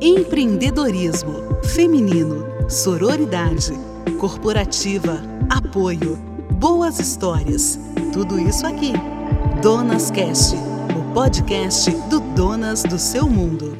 [0.00, 3.72] Empreendedorismo, feminino, sororidade,
[4.20, 6.16] corporativa, apoio,
[6.50, 7.80] boas histórias.
[8.12, 8.92] Tudo isso aqui.
[9.62, 13.74] Donas Cast, o podcast do Donas do seu mundo.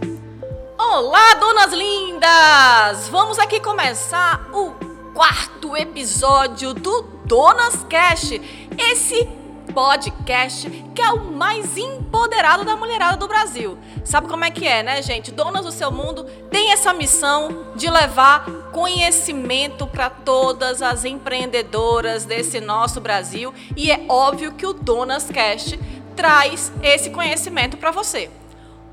[0.78, 3.08] Olá, donas lindas!
[3.10, 4.70] Vamos aqui começar o
[5.12, 8.40] quarto episódio do Donas Cast.
[8.78, 9.28] Esse
[9.76, 13.76] podcast que é o mais empoderado da mulherada do Brasil.
[14.06, 15.30] Sabe como é que é, né, gente?
[15.30, 22.58] Donas do seu mundo tem essa missão de levar conhecimento para todas as empreendedoras desse
[22.58, 25.78] nosso Brasil e é óbvio que o Donas Cast
[26.16, 28.30] traz esse conhecimento para você.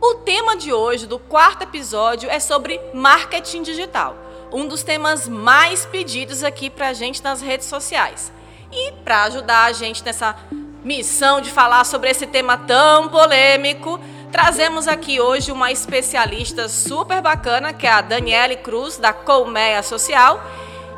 [0.02, 4.18] O tema de hoje, do quarto episódio, é sobre marketing digital.
[4.52, 8.34] Um dos temas mais pedidos aqui para a gente nas redes sociais.
[8.70, 10.36] E para ajudar a gente nessa
[10.84, 14.00] missão de falar sobre esse tema tão polêmico,
[14.32, 20.44] trazemos aqui hoje uma especialista super bacana, que é a Daniele Cruz, da Colmeia Social.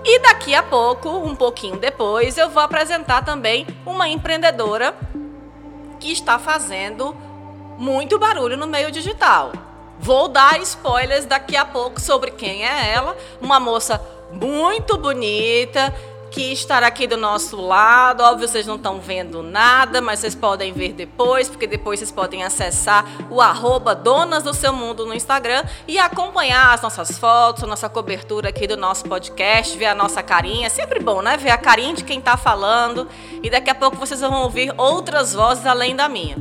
[0.03, 4.95] E daqui a pouco, um pouquinho depois, eu vou apresentar também uma empreendedora
[5.99, 7.15] que está fazendo
[7.77, 9.51] muito barulho no meio digital.
[9.99, 13.15] Vou dar spoilers daqui a pouco sobre quem é ela.
[13.41, 13.99] Uma moça
[14.31, 15.93] muito bonita,
[16.35, 18.21] que aqui do nosso lado.
[18.21, 22.43] Óbvio, vocês não estão vendo nada, mas vocês podem ver depois, porque depois vocês podem
[22.43, 27.67] acessar o arroba Donas do Seu Mundo no Instagram e acompanhar as nossas fotos, a
[27.67, 30.69] nossa cobertura aqui do nosso podcast, ver a nossa carinha.
[30.69, 31.37] Sempre bom, né?
[31.37, 33.07] Ver a carinha de quem está falando.
[33.41, 36.35] E daqui a pouco vocês vão ouvir outras vozes além da minha.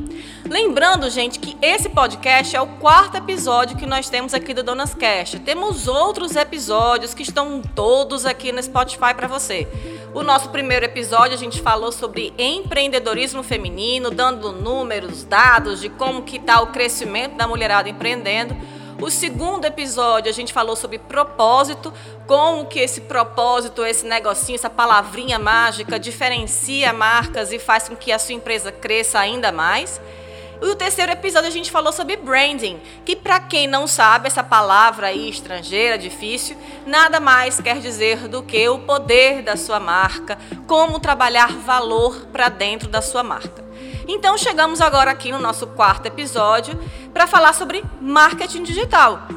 [0.49, 4.93] Lembrando, gente, que esse podcast é o quarto episódio que nós temos aqui do Donas
[4.93, 5.39] Cast.
[5.39, 9.67] Temos outros episódios que estão todos aqui no Spotify para você.
[10.13, 16.23] O nosso primeiro episódio a gente falou sobre empreendedorismo feminino, dando números, dados de como
[16.23, 18.55] que está o crescimento da mulherada empreendendo.
[19.01, 21.93] O segundo episódio a gente falou sobre propósito,
[22.25, 28.11] como que esse propósito, esse negocinho, essa palavrinha mágica diferencia marcas e faz com que
[28.11, 29.99] a sua empresa cresça ainda mais.
[30.61, 34.43] E o terceiro episódio a gente falou sobre branding, que para quem não sabe essa
[34.43, 40.37] palavra aí estrangeira, difícil, nada mais quer dizer do que o poder da sua marca,
[40.65, 43.65] como trabalhar valor para dentro da sua marca.
[44.07, 46.79] Então chegamos agora aqui no nosso quarto episódio
[47.13, 49.27] para falar sobre marketing digital.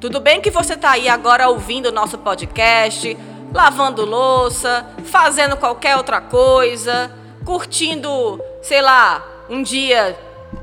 [0.00, 3.16] Tudo bem que você está aí agora ouvindo o nosso podcast,
[3.52, 7.10] lavando louça, fazendo qualquer outra coisa,
[7.44, 10.16] curtindo, sei lá, um dia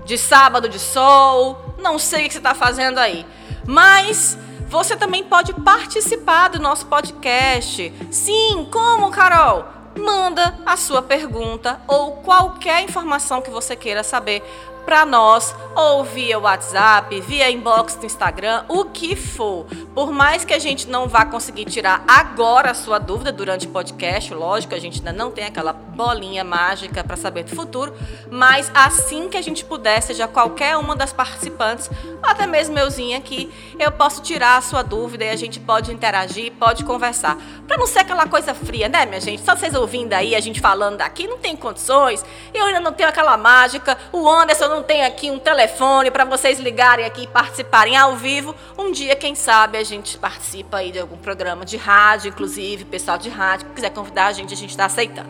[0.05, 3.25] de sábado de sol, não sei o que você está fazendo aí.
[3.67, 7.91] Mas você também pode participar do nosso podcast.
[8.11, 9.65] Sim, como, Carol?
[9.97, 14.43] Manda a sua pergunta ou qualquer informação que você queira saber
[14.85, 19.65] para nós, ou via WhatsApp, via inbox do Instagram, o que for.
[19.93, 23.69] Por mais que a gente não vá conseguir tirar agora a sua dúvida durante o
[23.71, 27.93] podcast, lógico, a gente ainda não tem aquela bolinha mágica para saber do futuro,
[28.29, 31.89] mas assim que a gente puder, seja qualquer uma das participantes,
[32.21, 35.91] ou até mesmo euzinha aqui, eu posso tirar a sua dúvida e a gente pode
[35.91, 37.37] interagir, pode conversar.
[37.67, 39.43] Para não ser aquela coisa fria, né, minha gente?
[39.43, 42.23] Só vocês ouvindo aí, a gente falando daqui, não tem condições.
[42.53, 43.97] Eu ainda não tenho aquela mágica.
[44.11, 48.55] O Anderson não tem aqui um telefone para vocês ligarem aqui e participarem ao vivo.
[48.77, 53.17] Um dia, quem sabe, a gente participa aí de algum programa de rádio, inclusive, pessoal
[53.17, 55.29] de rádio, quiser convidar a gente, a gente está aceitando.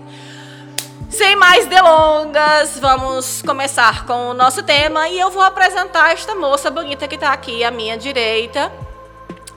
[1.10, 6.70] Sem mais delongas, vamos começar com o nosso tema e eu vou apresentar esta moça
[6.70, 8.72] bonita que está aqui à minha direita,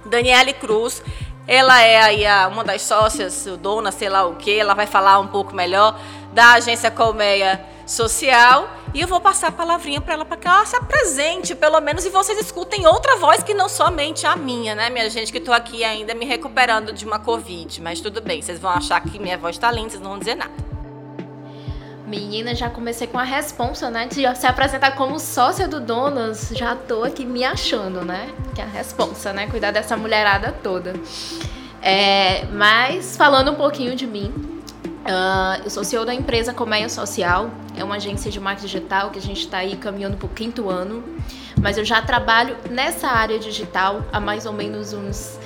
[0.05, 1.03] Daniele Cruz.
[1.47, 5.19] Ela é aí a, uma das sócias, dona, sei lá o que, ela vai falar
[5.19, 5.99] um pouco melhor
[6.33, 8.69] da agência Colmeia Social.
[8.95, 12.07] E eu vou passar a palavrinha para ela para que ela se apresente, pelo menos,
[12.07, 15.53] e vocês escutem outra voz que não somente a minha, né, minha gente, que estou
[15.53, 17.83] aqui ainda me recuperando de uma Covid.
[17.83, 20.37] Mas tudo bem, vocês vão achar que minha voz está linda, vocês não vão dizer
[20.37, 20.69] nada.
[22.07, 24.07] Menina, já comecei com a responsa, né?
[24.07, 28.33] De se apresentar como sócia do Donas, já tô aqui me achando, né?
[28.55, 29.47] Que é a responsa, né?
[29.47, 30.95] Cuidar dessa mulherada toda.
[31.83, 34.58] É, mas falando um pouquinho de mim,
[35.09, 39.19] uh, eu sou CEO da empresa Colmeia Social, é uma agência de marketing digital que
[39.19, 41.03] a gente está aí caminhando para o quinto ano,
[41.61, 45.39] mas eu já trabalho nessa área digital há mais ou menos uns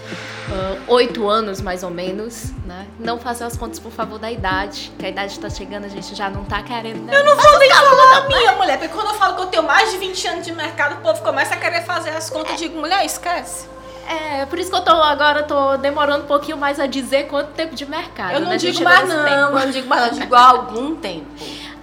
[0.50, 2.86] ah, oito uh, anos, mais ou menos, né?
[2.98, 6.14] Não faça as contas, por favor, da idade, que a idade está chegando, a gente
[6.14, 7.04] já não está querendo.
[7.04, 7.16] Né?
[7.16, 9.62] Eu não vou nem falar a minha, mulher, porque quando eu falo que eu tenho
[9.62, 12.52] mais de 20 anos de mercado, o povo começa a querer fazer as contas.
[12.52, 12.56] É.
[12.56, 13.66] Digo, mulher, esquece.
[14.06, 17.52] É, por isso que eu tô agora tô demorando um pouquinho mais a dizer quanto
[17.52, 18.34] tempo de mercado.
[18.34, 18.56] Eu não né?
[18.56, 21.26] digo mais não, eu não digo mais, eu digo há algum tempo.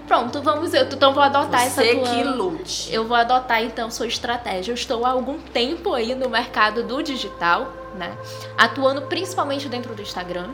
[0.09, 0.85] Pronto, vamos eu.
[0.85, 2.09] Então vou adotar Você essa tua...
[2.09, 2.91] que lute.
[2.91, 4.71] Eu vou adotar então sua estratégia.
[4.71, 8.11] Eu estou há algum tempo aí no mercado do digital, né?
[8.57, 10.49] Atuando principalmente dentro do Instagram,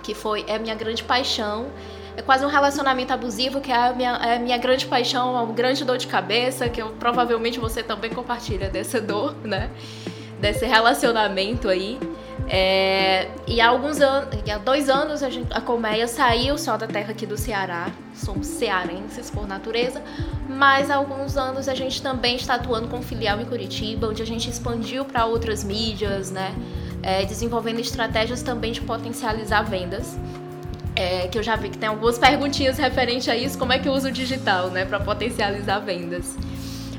[0.00, 1.66] que foi é minha grande paixão.
[2.16, 5.52] É quase um relacionamento abusivo, que é a minha, é a minha grande paixão, uma
[5.52, 9.70] grande dor de cabeça, que eu, provavelmente você também compartilha dessa dor, né?
[10.40, 11.98] Desse relacionamento aí.
[12.48, 16.86] É, e há alguns anos, há dois anos a, gente, a Colmeia saiu só da
[16.86, 20.02] terra aqui do Ceará, somos cearenses por natureza,
[20.46, 24.26] mas há alguns anos a gente também está atuando com filial em Curitiba, onde a
[24.26, 26.54] gente expandiu para outras mídias, né?
[27.02, 30.16] É, desenvolvendo estratégias também de potencializar vendas.
[30.96, 33.88] É, que eu já vi que tem algumas perguntinhas referente a isso, como é que
[33.88, 36.36] eu uso o digital, né, para potencializar vendas.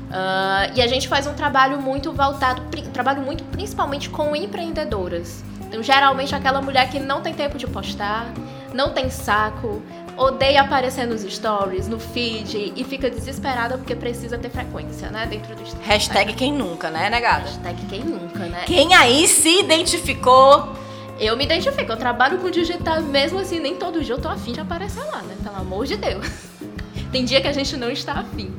[0.06, 2.62] Uh, e a gente faz um trabalho muito voltado,
[2.92, 5.44] trabalho muito principalmente com empreendedoras.
[5.66, 8.32] Então, geralmente aquela mulher que não tem tempo de postar,
[8.72, 9.82] não tem saco,
[10.16, 15.54] odeia aparecer nos stories, no feed e fica desesperada porque precisa ter frequência, né, dentro
[15.54, 15.86] do Instagram.
[15.86, 17.42] Hashtag quem nunca, né, negada?
[17.42, 18.62] Hashtag quem nunca, né?
[18.64, 20.76] Quem aí se identificou
[21.18, 24.52] eu me identifico, eu trabalho com digital, mesmo assim, nem todo dia eu tô afim
[24.52, 25.34] de aparecer lá, né?
[25.42, 26.26] Pelo amor de Deus.
[27.10, 28.54] Tem dia que a gente não está afim.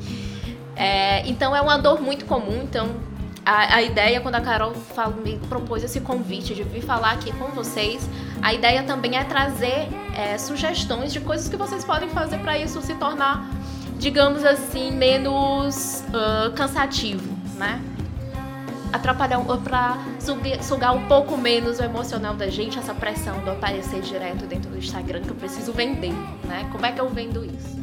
[0.77, 2.61] É, então é uma dor muito comum.
[2.63, 2.95] Então
[3.47, 4.73] a, a ideia, quando a Carol
[5.23, 8.07] me propôs esse convite de vir falar aqui com vocês,
[8.41, 12.81] a ideia também é trazer é, sugestões de coisas que vocês podem fazer para isso
[12.81, 13.49] se tornar,
[13.97, 17.81] digamos assim, menos uh, cansativo, né?
[18.91, 19.97] Atrapalhar para
[20.61, 24.77] sugar um pouco menos o emocional da gente, essa pressão do aparecer direto dentro do
[24.77, 26.13] Instagram que eu preciso vender,
[26.43, 26.67] né?
[26.69, 27.76] Como é que eu vendo isso?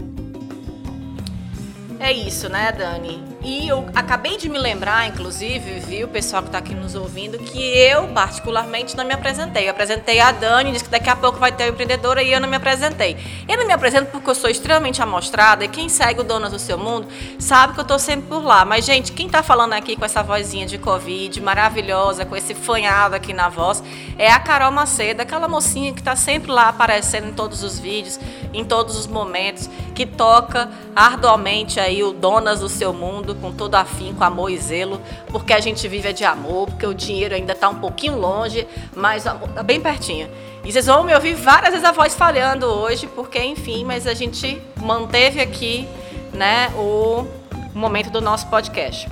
[2.04, 3.33] É isso, né, Dani?
[3.44, 7.38] E eu acabei de me lembrar, inclusive, viu, o pessoal que está aqui nos ouvindo,
[7.38, 9.66] que eu, particularmente, não me apresentei.
[9.66, 12.40] Eu apresentei a Dani, disse que daqui a pouco vai ter o empreendedora e eu
[12.40, 13.18] não me apresentei.
[13.46, 16.58] Eu não me apresento porque eu sou extremamente amostrada e quem segue o Donas do
[16.58, 17.06] Seu Mundo
[17.38, 18.64] sabe que eu estou sempre por lá.
[18.64, 23.14] Mas, gente, quem está falando aqui com essa vozinha de Covid maravilhosa, com esse fanhado
[23.14, 23.84] aqui na voz,
[24.16, 28.18] é a Carol Macedo, aquela mocinha que está sempre lá aparecendo em todos os vídeos,
[28.54, 33.74] em todos os momentos, que toca arduamente aí o Donas do Seu Mundo com todo
[33.74, 37.52] afim, com amor e zelo, porque a gente vive de amor, porque o dinheiro ainda
[37.52, 40.28] está um pouquinho longe, mas está bem pertinho.
[40.64, 44.14] E vocês vão me ouvir várias vezes a voz falhando hoje, porque, enfim, mas a
[44.14, 45.86] gente manteve aqui
[46.32, 47.26] né, o
[47.74, 49.08] momento do nosso podcast.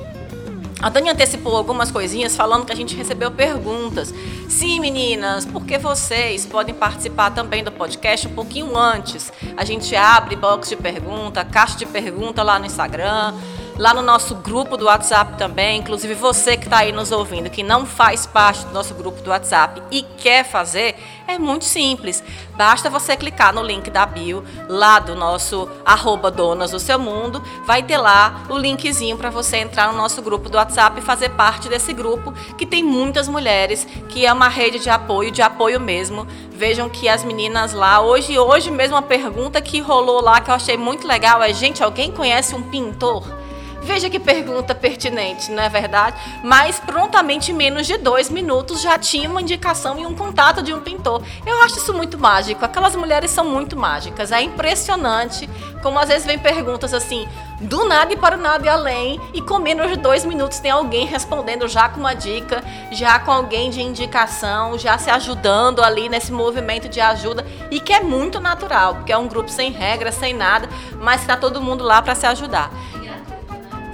[0.82, 4.12] A Dani antecipou algumas coisinhas falando que a gente recebeu perguntas.
[4.48, 9.32] Sim, meninas, porque vocês podem participar também do podcast um pouquinho antes.
[9.56, 13.32] A gente abre box de pergunta, caixa de pergunta lá no Instagram
[13.76, 15.80] lá no nosso grupo do WhatsApp também.
[15.80, 19.30] Inclusive, você que está aí nos ouvindo, que não faz parte do nosso grupo do
[19.30, 20.96] WhatsApp e quer fazer,
[21.26, 22.22] é muito simples.
[22.56, 27.42] Basta você clicar no link da bio, lá do nosso arroba Donas do Seu Mundo.
[27.64, 31.30] Vai ter lá o linkzinho para você entrar no nosso grupo do WhatsApp e fazer
[31.30, 35.80] parte desse grupo, que tem muitas mulheres, que é uma rede de apoio, de apoio
[35.80, 36.26] mesmo.
[36.50, 40.54] Vejam que as meninas lá, hoje, hoje mesmo, uma pergunta que rolou lá que eu
[40.54, 43.41] achei muito legal é: gente, alguém conhece um pintor?
[43.82, 46.16] Veja que pergunta pertinente, não é verdade?
[46.42, 50.72] Mas prontamente, em menos de dois minutos, já tinha uma indicação e um contato de
[50.72, 51.22] um pintor.
[51.44, 52.64] Eu acho isso muito mágico.
[52.64, 54.30] Aquelas mulheres são muito mágicas.
[54.30, 55.48] É impressionante
[55.82, 57.26] como às vezes vem perguntas assim,
[57.60, 60.70] do nada e para o nada e além, e com menos de dois minutos tem
[60.70, 62.62] alguém respondendo já com uma dica,
[62.92, 67.92] já com alguém de indicação, já se ajudando ali nesse movimento de ajuda, e que
[67.92, 70.68] é muito natural, porque é um grupo sem regras, sem nada,
[71.00, 72.70] mas está todo mundo lá para se ajudar.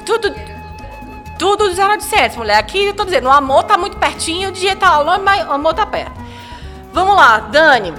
[0.08, 0.34] Tudo.
[1.38, 2.56] Tudo 0 de 7, mulher.
[2.56, 5.52] Aqui eu tô dizendo, o amor tá muito pertinho, o dia tá longe, mas o
[5.52, 6.18] amor tá perto.
[6.94, 7.92] Vamos lá, Dani.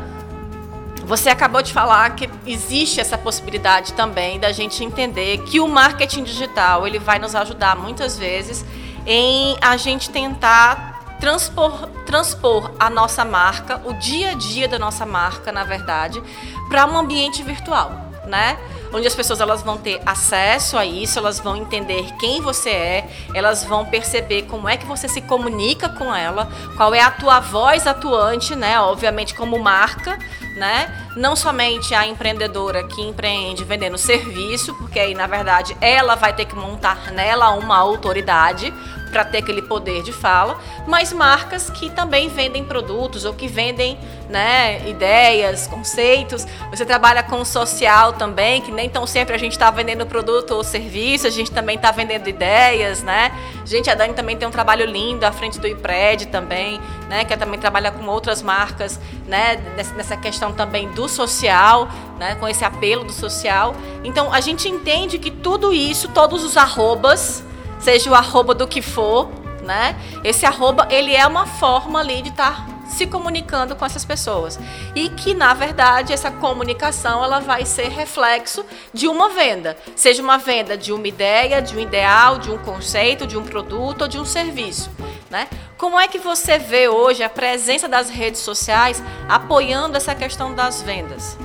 [1.06, 6.24] Você acabou de falar que existe essa possibilidade também da gente entender que o marketing
[6.24, 8.66] digital ele vai nos ajudar muitas vezes
[9.06, 15.06] em a gente tentar transpor, transpor a nossa marca, o dia a dia da nossa
[15.06, 16.22] marca, na verdade,
[16.70, 18.58] para um ambiente virtual, né?
[18.94, 23.10] onde as pessoas elas vão ter acesso a isso, elas vão entender quem você é,
[23.34, 27.40] elas vão perceber como é que você se comunica com ela, qual é a tua
[27.40, 28.80] voz atuante, né?
[28.80, 30.18] Obviamente como marca,
[30.56, 31.10] né?
[31.16, 36.46] Não somente a empreendedora que empreende vendendo serviço, porque aí na verdade ela vai ter
[36.46, 38.74] que montar nela uma autoridade,
[39.10, 43.98] para ter aquele poder de fala, mas marcas que também vendem produtos ou que vendem
[44.30, 46.46] né, ideias, conceitos.
[46.70, 50.52] Você trabalha com o social também, que nem tão sempre a gente está vendendo produto
[50.52, 53.32] ou serviço, a gente também está vendendo ideias, né?
[53.66, 57.26] Gente, a Dani também tem um trabalho lindo à frente do IPRED também, né?
[57.26, 59.58] Que também trabalha com outras marcas, né?
[59.96, 61.90] Nessa questão também do social,
[62.20, 62.36] né?
[62.36, 63.76] Com esse apelo do social.
[64.04, 67.44] Então a gente entende que tudo isso, todos os arrobas,
[67.80, 69.30] seja o arroba do que for,
[69.64, 69.96] né?
[70.24, 74.60] Esse arroba, ele é uma forma ali de estar tá se comunicando com essas pessoas.
[74.96, 79.78] E que, na verdade, essa comunicação ela vai ser reflexo de uma venda.
[79.96, 84.02] Seja uma venda de uma ideia, de um ideal, de um conceito, de um produto
[84.04, 84.90] ou de um serviço.
[85.30, 85.48] Né?
[85.78, 90.82] Como é que você vê hoje a presença das redes sociais apoiando essa questão das
[90.82, 91.38] vendas?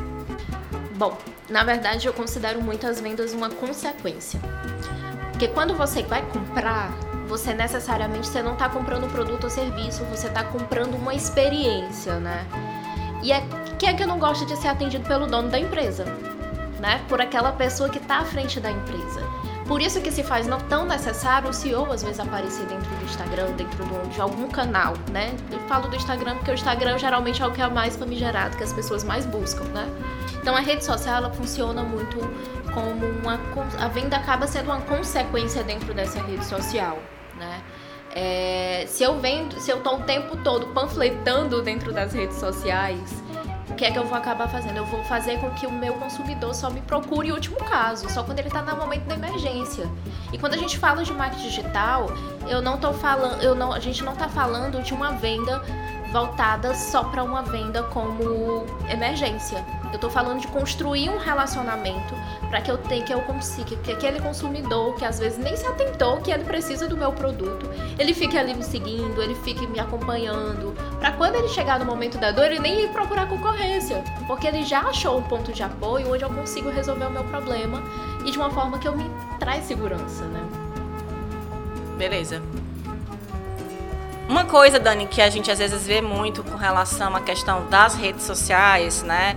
[0.96, 1.18] Bom,
[1.50, 4.40] na verdade eu considero muitas vendas uma consequência.
[5.44, 6.90] Porque quando você vai comprar,
[7.28, 12.46] você necessariamente você não está comprando produto ou serviço, você está comprando uma experiência, né?
[13.22, 13.46] E é
[13.78, 16.06] quem é que não gosta de ser atendido pelo dono da empresa,
[16.80, 17.04] né?
[17.10, 19.20] Por aquela pessoa que está à frente da empresa.
[19.68, 23.04] Por isso que se faz não tão necessário o CEO às vezes aparecer dentro do
[23.04, 25.36] Instagram, dentro de algum canal, né?
[25.52, 28.64] Eu falo do Instagram porque o Instagram geralmente é o que é mais famigerado, que
[28.64, 29.86] as pessoas mais buscam, né?
[30.40, 32.18] Então a rede social ela funciona muito
[32.74, 33.38] como uma
[33.78, 36.98] a venda acaba sendo uma consequência dentro dessa rede social,
[37.36, 37.62] né?
[38.14, 43.22] É, se eu vendo, se eu tô o tempo todo panfletando dentro das redes sociais,
[43.68, 44.76] o que é que eu vou acabar fazendo?
[44.76, 48.22] Eu vou fazer com que o meu consumidor só me procure em último caso, só
[48.22, 49.90] quando ele está no momento da emergência.
[50.32, 52.06] E quando a gente fala de marketing digital,
[52.46, 55.60] eu não tô falando, eu não, a gente não está falando de uma venda
[56.14, 59.66] voltada só para uma venda como emergência.
[59.90, 62.14] Eu estou falando de construir um relacionamento
[62.48, 65.66] para que eu tenha que eu consiga que aquele consumidor que às vezes nem se
[65.66, 67.68] atentou que ele precisa do meu produto,
[67.98, 72.16] ele fique ali me seguindo, ele fique me acompanhando, para quando ele chegar no momento
[72.16, 76.12] da dor ele nem ir procurar concorrência, porque ele já achou um ponto de apoio
[76.12, 77.82] onde eu consigo resolver o meu problema
[78.24, 80.48] e de uma forma que eu me traz segurança, né?
[81.98, 82.40] Beleza.
[84.28, 87.94] Uma coisa, Dani, que a gente às vezes vê muito com relação à questão das
[87.94, 89.36] redes sociais, né?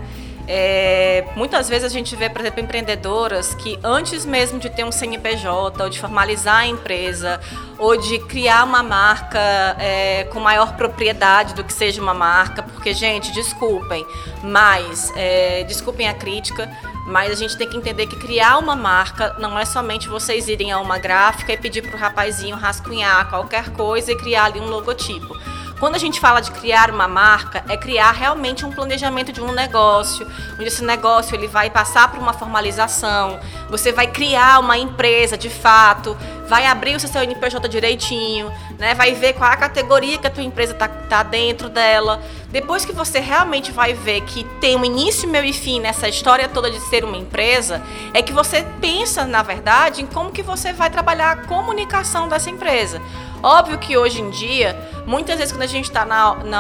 [0.50, 4.91] É, muitas vezes a gente vê, por exemplo, empreendedoras que antes mesmo de ter um
[4.94, 7.41] CNPJ, ou de formalizar a empresa,
[7.77, 9.38] ou de criar uma marca
[9.77, 14.08] é, com maior propriedade do que seja uma marca, porque, gente, desculpem,
[14.41, 16.72] mas, é, desculpem a crítica,
[17.08, 20.74] mas a gente tem que entender que criar uma marca não é somente vocês irem
[20.74, 24.68] a uma gráfica e pedir para o rapazinho rascunhar qualquer coisa e criar ali um
[24.68, 25.36] logotipo.
[25.80, 29.52] Quando a gente fala de criar uma marca, é criar realmente um planejamento de um
[29.52, 35.38] negócio, onde esse negócio ele vai passar por uma formalização, você vai criar uma empresa
[35.38, 38.94] de fato, vai abrir o seu CNPJ direitinho, né?
[38.96, 42.22] vai ver qual a categoria que a tua empresa está tá dentro dela.
[42.50, 46.48] Depois que você realmente vai ver que tem um início, meio e fim nessa história
[46.48, 47.82] toda de ser uma empresa,
[48.13, 52.50] é que você pensa, na verdade, em como que você vai trabalhar a comunicação dessa
[52.50, 53.01] empresa.
[53.44, 54.75] Óbvio que hoje em dia,
[55.06, 56.06] muitas vezes quando a gente está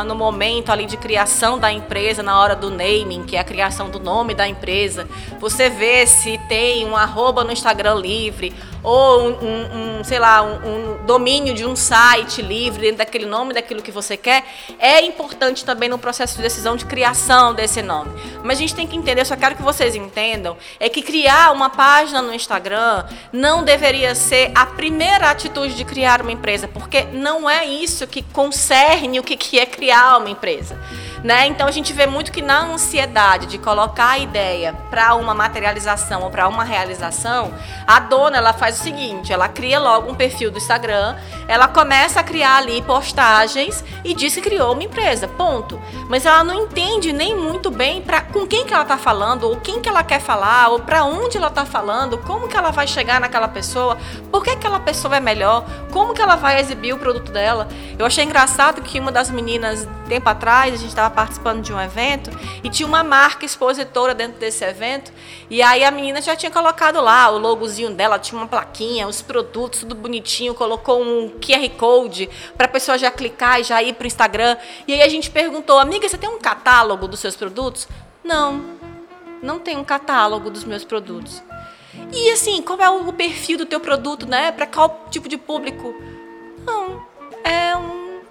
[0.05, 3.89] no momento ali de criação da empresa, na hora do naming, que é a criação
[3.89, 5.07] do nome da empresa,
[5.39, 8.53] você vê se tem um arroba no Instagram livre,
[8.83, 13.25] ou um, um, um sei lá, um, um, domínio de um site livre dentro daquele
[13.25, 14.43] nome, daquilo que você quer,
[14.79, 18.11] é importante também no processo de decisão de criação desse nome.
[18.43, 21.69] Mas a gente tem que entender, só quero que vocês entendam, é que criar uma
[21.69, 27.49] página no Instagram não deveria ser a primeira atitude de criar uma empresa, porque não
[27.49, 30.77] é isso que concerne o que é criar uma empresa.
[31.23, 31.47] Né?
[31.47, 36.21] Então a gente vê muito que na ansiedade de colocar a ideia para uma materialização
[36.21, 37.53] ou para uma realização,
[37.85, 41.15] a dona ela faz o seguinte, ela cria logo um perfil do Instagram,
[41.47, 45.81] ela começa a criar ali postagens e diz que criou uma empresa, ponto.
[46.07, 49.57] Mas ela não entende nem muito bem para com quem que ela está falando, ou
[49.57, 52.87] quem que ela quer falar, ou para onde ela está falando, como que ela vai
[52.87, 53.97] chegar naquela pessoa,
[54.31, 57.67] por que aquela pessoa é melhor, como que ela vai exibir o produto dela.
[57.97, 61.79] Eu achei engraçado que uma das meninas tempo atrás a gente estava participando de um
[61.79, 62.29] evento
[62.63, 65.11] e tinha uma marca expositora dentro desse evento.
[65.49, 69.21] E aí a menina já tinha colocado lá o logozinho dela, tinha uma plaquinha, os
[69.21, 73.93] produtos, tudo bonitinho, colocou um QR Code para a pessoa já clicar e já ir
[73.93, 74.57] para o Instagram.
[74.87, 77.87] E aí a gente perguntou, amiga, você tem um catálogo dos seus produtos?
[78.23, 78.63] Não,
[79.41, 81.41] não tem um catálogo dos meus produtos.
[82.11, 84.51] E assim, qual é o perfil do teu produto, né?
[84.51, 85.95] Para qual tipo de público?
[86.65, 87.03] Não,
[87.43, 88.21] é um.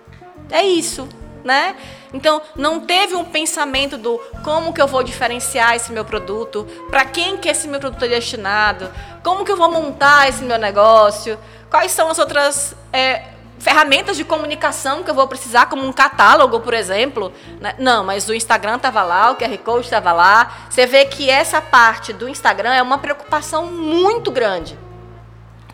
[0.50, 1.09] É isso
[1.46, 1.76] né?
[2.12, 7.04] Então, não teve um pensamento do como que eu vou diferenciar esse meu produto, para
[7.04, 8.90] quem que esse meu produto é destinado,
[9.22, 11.38] como que eu vou montar esse meu negócio,
[11.70, 13.24] Quais são as outras é,
[13.58, 17.32] ferramentas de comunicação que eu vou precisar, como um catálogo, por exemplo?
[17.60, 17.74] Né?
[17.78, 20.68] Não, mas o Instagram estava lá, o QR Code estava lá.
[20.70, 24.78] Você vê que essa parte do Instagram é uma preocupação muito grande.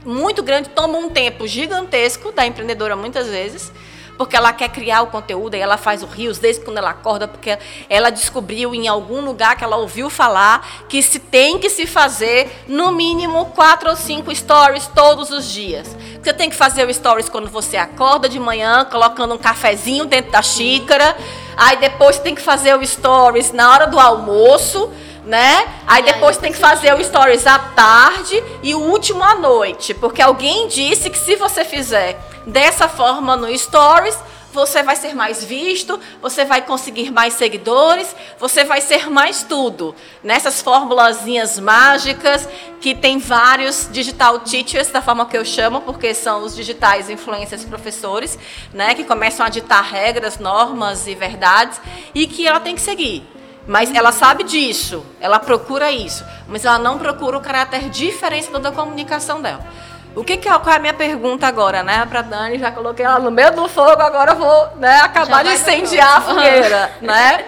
[0.05, 3.71] Muito grande, toma um tempo gigantesco da empreendedora muitas vezes
[4.17, 7.27] porque ela quer criar o conteúdo e ela faz o rios desde quando ela acorda,
[7.27, 11.87] porque ela descobriu em algum lugar que ela ouviu falar que se tem que se
[11.87, 15.97] fazer no mínimo quatro ou cinco stories todos os dias.
[16.23, 20.31] Você tem que fazer o stories quando você acorda de manhã, colocando um cafezinho dentro
[20.31, 21.17] da xícara.
[21.57, 24.91] Aí depois tem que fazer o stories na hora do almoço
[25.25, 25.69] né?
[25.87, 30.21] Aí depois tem que fazer o stories à tarde e o último à noite, porque
[30.21, 34.19] alguém disse que se você fizer dessa forma no stories,
[34.53, 39.95] você vai ser mais visto, você vai conseguir mais seguidores, você vai ser mais tudo.
[40.23, 42.47] Nessas formulazinhas mágicas
[42.81, 47.65] que tem vários digital teachers, da forma que eu chamo, porque são os digitais influencers
[47.65, 48.39] professores,
[48.75, 51.81] né, que começam a ditar regras, normas e verdades
[52.15, 53.27] e que ela tem que seguir.
[53.67, 58.73] Mas ela sabe disso, ela procura isso, mas ela não procura o caráter diferenciado da
[58.73, 59.65] comunicação dela.
[60.15, 62.05] O que, que é, qual é a minha pergunta agora, né?
[62.07, 65.53] Para Dani, já coloquei ela no meio do fogo, agora eu vou né, acabar de
[65.53, 67.45] incendiar a fogueira, né?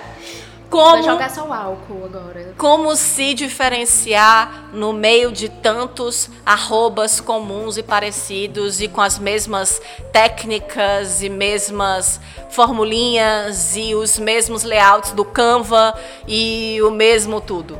[0.70, 2.52] Como, Vai jogar só o álcool agora.
[2.58, 9.80] Como se diferenciar no meio de tantos arrobas comuns e parecidos e com as mesmas
[10.10, 15.94] técnicas e mesmas formulinhas e os mesmos layouts do Canva
[16.26, 17.78] e o mesmo tudo?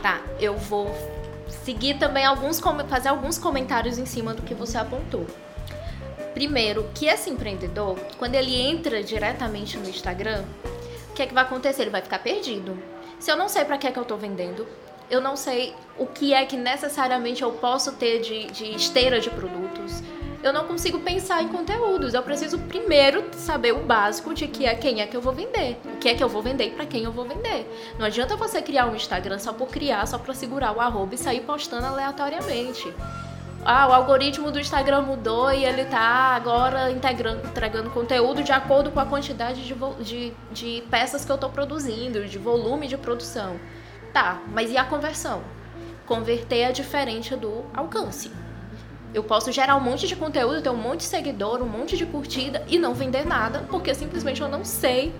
[0.00, 1.15] Tá, eu vou
[1.66, 5.26] seguir também alguns fazer alguns comentários em cima do que você apontou.
[6.32, 10.44] Primeiro, que esse empreendedor, quando ele entra diretamente no Instagram,
[11.10, 11.82] o que é que vai acontecer?
[11.82, 12.78] Ele vai ficar perdido.
[13.18, 14.64] Se eu não sei para que é que eu estou vendendo,
[15.10, 19.30] eu não sei o que é que necessariamente eu posso ter de, de esteira de
[19.30, 20.02] produtos,
[20.42, 22.14] eu não consigo pensar em conteúdos.
[22.14, 25.76] Eu preciso primeiro saber o básico de que é quem é que eu vou vender,
[25.84, 27.68] o que é que eu vou vender e para quem eu vou vender.
[27.98, 31.18] Não adianta você criar um Instagram só por criar, só para segurar o arroba e
[31.18, 32.92] sair postando aleatoriamente.
[33.64, 39.00] Ah, o algoritmo do Instagram mudou e ele tá agora entregando conteúdo de acordo com
[39.00, 43.58] a quantidade de, de, de peças que eu estou produzindo, de volume de produção.
[44.16, 45.42] Tá, mas e a conversão?
[46.06, 48.32] Converter é diferente do alcance.
[49.12, 52.06] Eu posso gerar um monte de conteúdo, ter um monte de seguidor, um monte de
[52.06, 55.14] curtida e não vender nada, porque simplesmente eu não sei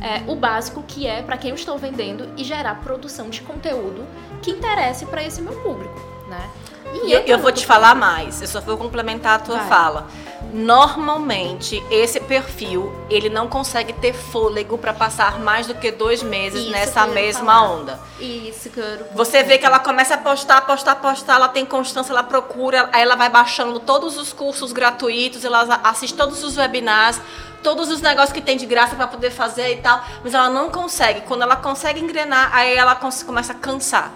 [0.00, 4.06] é, o básico que é para quem eu estou vendendo e gerar produção de conteúdo
[4.40, 5.98] que interesse para esse meu público,
[6.28, 6.48] né?
[6.94, 9.68] E eu, eu vou te falar mais, eu só vou complementar a tua Vai.
[9.68, 10.06] fala.
[10.52, 16.62] Normalmente, esse perfil, ele não consegue ter fôlego para passar mais do que dois meses
[16.62, 17.70] Isso nessa mesma falar.
[17.70, 18.00] onda.
[18.18, 22.12] Isso que eu Você vê que ela começa a postar, postar, postar, ela tem constância,
[22.12, 27.20] ela procura, aí ela vai baixando todos os cursos gratuitos, ela assiste todos os webinars,
[27.62, 30.70] todos os negócios que tem de graça para poder fazer e tal, mas ela não
[30.70, 31.22] consegue.
[31.22, 34.12] Quando ela consegue engrenar, aí ela começa a cansar.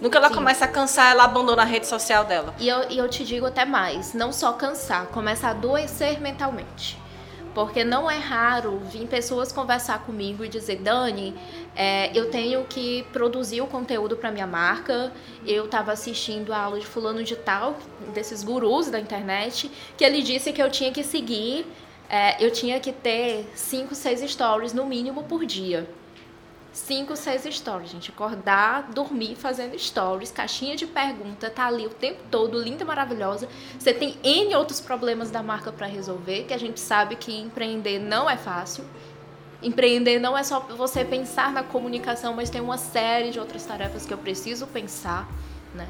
[0.00, 0.34] No que ela Sim.
[0.34, 2.54] começa a cansar, ela abandona a rede social dela.
[2.58, 6.96] E eu, e eu te digo até mais, não só cansar, começa a adoecer mentalmente.
[7.52, 11.34] Porque não é raro vir pessoas conversar comigo e dizer, Dani,
[11.74, 15.12] é, eu tenho que produzir o conteúdo para minha marca.
[15.44, 17.76] Eu estava assistindo a aula de fulano de tal,
[18.14, 21.66] desses gurus da internet, que ele disse que eu tinha que seguir,
[22.08, 25.88] é, eu tinha que ter 5, 6 stories no mínimo por dia.
[26.78, 28.10] 5, 6 stories, gente.
[28.10, 33.48] Acordar, dormir fazendo stories, caixinha de pergunta, tá ali o tempo todo, linda, maravilhosa.
[33.78, 37.98] Você tem N outros problemas da marca para resolver, que a gente sabe que empreender
[37.98, 38.84] não é fácil.
[39.60, 44.06] Empreender não é só você pensar na comunicação, mas tem uma série de outras tarefas
[44.06, 45.28] que eu preciso pensar,
[45.74, 45.88] né?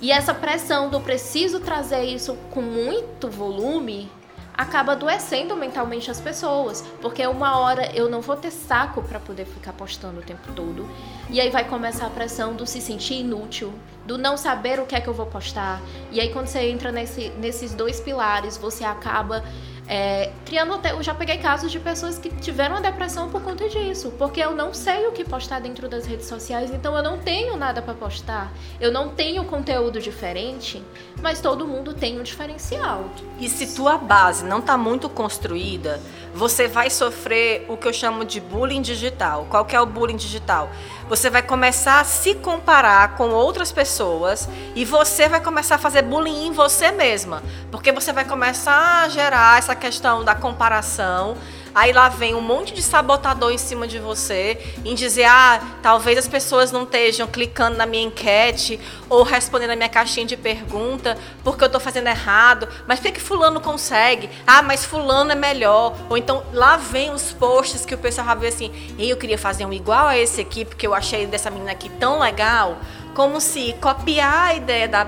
[0.00, 4.10] E essa pressão do preciso trazer isso com muito volume
[4.56, 9.44] acaba adoecendo mentalmente as pessoas, porque uma hora eu não vou ter saco para poder
[9.44, 10.88] ficar postando o tempo todo.
[11.28, 13.74] E aí vai começar a pressão do se sentir inútil,
[14.06, 15.80] do não saber o que é que eu vou postar.
[16.12, 19.44] E aí quando você entra nesse, nesses dois pilares, você acaba
[19.86, 23.68] é, criando até, eu já peguei casos de pessoas que tiveram a depressão por conta
[23.68, 27.18] disso, porque eu não sei o que postar dentro das redes sociais, então eu não
[27.18, 30.82] tenho nada para postar, eu não tenho conteúdo diferente,
[31.20, 33.10] mas todo mundo tem um diferencial.
[33.38, 36.00] E se tua base não está muito construída,
[36.34, 39.46] você vai sofrer o que eu chamo de bullying digital.
[39.50, 40.68] Qual que é o bullying digital?
[41.08, 46.02] Você vai começar a se comparar com outras pessoas e você vai começar a fazer
[46.02, 51.36] bullying em você mesma, porque você vai começar a gerar essa questão da comparação
[51.74, 56.16] aí lá vem um monte de sabotador em cima de você, em dizer, ah, talvez
[56.18, 61.18] as pessoas não estejam clicando na minha enquete ou respondendo a minha caixinha de pergunta
[61.42, 64.30] porque eu estou fazendo errado, mas por que, fulano consegue?
[64.46, 65.96] Ah, mas fulano é melhor.
[66.08, 69.66] Ou então lá vem os posts que o pessoal vai ver assim, eu queria fazer
[69.66, 72.78] um igual a esse aqui, porque eu achei dessa menina aqui tão legal,
[73.14, 75.06] como se copiar a ideia da,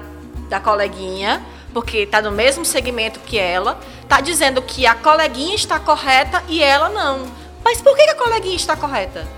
[0.48, 1.44] da coleguinha
[1.76, 6.62] porque está no mesmo segmento que ela, está dizendo que a coleguinha está correta e
[6.62, 7.30] ela não.
[7.62, 9.28] Mas por que a coleguinha está correta?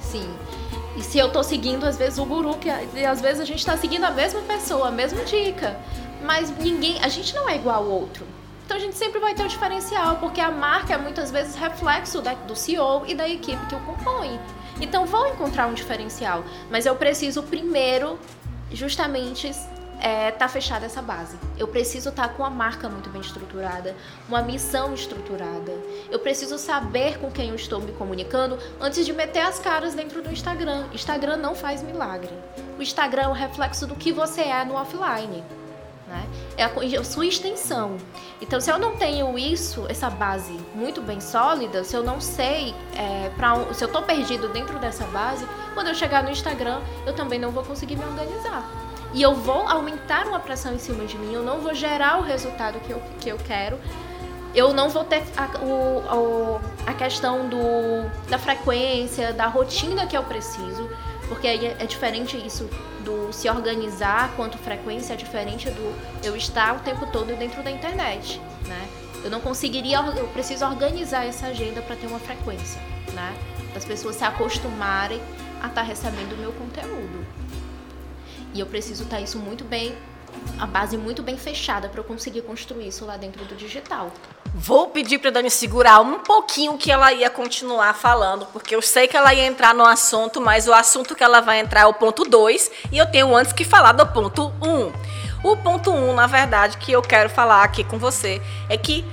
[0.00, 0.28] Sim.
[0.96, 3.76] E se eu estou seguindo, às vezes, o guru, que às vezes a gente está
[3.76, 5.78] seguindo a mesma pessoa, a mesma dica.
[6.20, 7.00] Mas ninguém.
[7.00, 8.26] A gente não é igual ao outro.
[8.66, 12.20] Então a gente sempre vai ter um diferencial, porque a marca é muitas vezes reflexo
[12.48, 14.40] do CEO e da equipe que o compõe.
[14.80, 16.42] Então vou encontrar um diferencial.
[16.72, 18.18] Mas eu preciso primeiro
[18.72, 19.52] justamente
[20.00, 21.36] é, tá fechada essa base.
[21.56, 23.94] Eu preciso estar tá com a marca muito bem estruturada,
[24.28, 25.72] uma missão estruturada.
[26.10, 30.22] Eu preciso saber com quem eu estou me comunicando antes de meter as caras dentro
[30.22, 30.86] do Instagram.
[30.92, 32.30] Instagram não faz milagre.
[32.78, 35.42] O Instagram é o reflexo do que você é no offline.
[36.06, 36.26] Né?
[36.56, 37.98] É a, a sua extensão.
[38.40, 42.74] Então, se eu não tenho isso, essa base muito bem sólida, se eu não sei,
[42.96, 47.14] é, pra, se eu estou perdido dentro dessa base, quando eu chegar no Instagram, eu
[47.14, 51.16] também não vou conseguir me organizar e eu vou aumentar uma pressão em cima de
[51.18, 53.78] mim, eu não vou gerar o resultado que eu, que eu quero,
[54.54, 57.58] eu não vou ter a, o, a questão do,
[58.28, 60.88] da frequência, da rotina que eu preciso,
[61.28, 62.68] porque é, é diferente isso
[63.04, 65.94] do se organizar quanto frequência, é diferente do
[66.24, 68.88] eu estar o tempo todo dentro da internet, né?
[69.24, 72.80] Eu não conseguiria, eu preciso organizar essa agenda para ter uma frequência,
[73.12, 73.34] né?
[73.74, 75.20] Das pessoas se acostumarem
[75.62, 77.26] a estar tá recebendo o meu conteúdo.
[78.58, 79.94] E eu preciso estar isso muito bem,
[80.58, 84.10] a base muito bem fechada para eu conseguir construir isso lá dentro do digital.
[84.52, 89.06] Vou pedir para Dani segurar um pouquinho que ela ia continuar falando, porque eu sei
[89.06, 91.94] que ela ia entrar no assunto, mas o assunto que ela vai entrar é o
[91.94, 94.68] ponto 2 e eu tenho antes que falar do ponto 1.
[94.68, 94.92] Um.
[95.44, 99.04] O ponto 1, um, na verdade, que eu quero falar aqui com você é que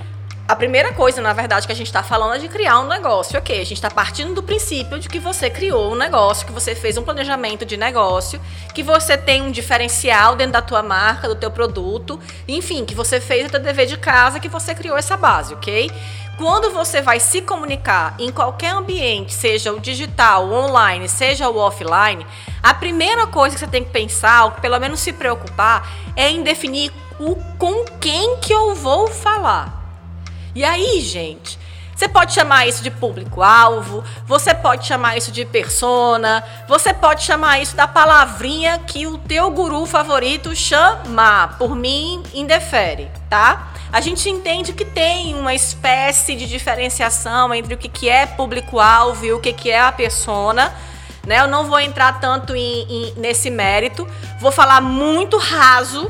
[0.48, 3.38] a primeira coisa, na verdade, que a gente está falando é de criar um negócio,
[3.40, 3.56] ok?
[3.56, 6.98] A gente está partindo do princípio de que você criou um negócio, que você fez
[6.98, 8.40] um planejamento de negócio,
[8.72, 13.20] que você tem um diferencial dentro da tua marca, do teu produto, enfim, que você
[13.20, 15.90] fez o teu dever de casa, que você criou essa base, ok?
[16.38, 21.58] Quando você vai se comunicar em qualquer ambiente, seja o digital, o online, seja o
[21.58, 22.24] offline,
[22.62, 26.44] a primeira coisa que você tem que pensar, ou pelo menos se preocupar, é em
[26.44, 29.75] definir o com quem que eu vou falar.
[30.56, 31.60] E aí, gente,
[31.94, 37.62] você pode chamar isso de público-alvo, você pode chamar isso de persona, você pode chamar
[37.62, 41.50] isso da palavrinha que o teu guru favorito chama.
[41.60, 43.68] Por mim, indefere, tá?
[43.92, 49.34] A gente entende que tem uma espécie de diferenciação entre o que é público-alvo e
[49.34, 50.74] o que é a persona.
[51.28, 51.42] Né?
[51.42, 54.08] Eu não vou entrar tanto em, em, nesse mérito,
[54.40, 56.10] vou falar muito raso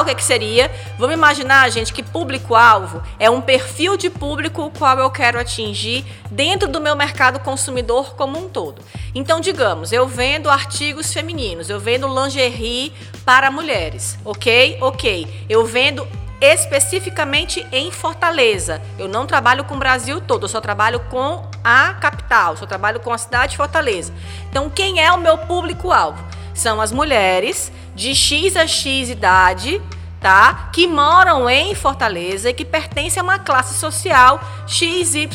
[0.00, 0.70] o que, é que seria?
[0.98, 6.04] Vamos imaginar, gente, que público-alvo é um perfil de público o qual eu quero atingir
[6.30, 8.82] dentro do meu mercado consumidor como um todo.
[9.14, 12.92] Então, digamos, eu vendo artigos femininos, eu vendo lingerie
[13.24, 14.78] para mulheres, ok?
[14.80, 15.46] Ok.
[15.48, 16.06] Eu vendo
[16.40, 18.80] especificamente em Fortaleza.
[18.98, 23.00] Eu não trabalho com o Brasil todo, eu só trabalho com a capital, só trabalho
[23.00, 24.12] com a cidade de Fortaleza.
[24.50, 26.22] Então, quem é o meu público-alvo?
[26.58, 29.80] São as mulheres de X a X idade,
[30.20, 30.70] tá?
[30.72, 35.28] Que moram em Fortaleza e que pertencem a uma classe social XYZ.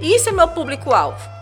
[0.00, 1.37] Isso é meu público-alvo.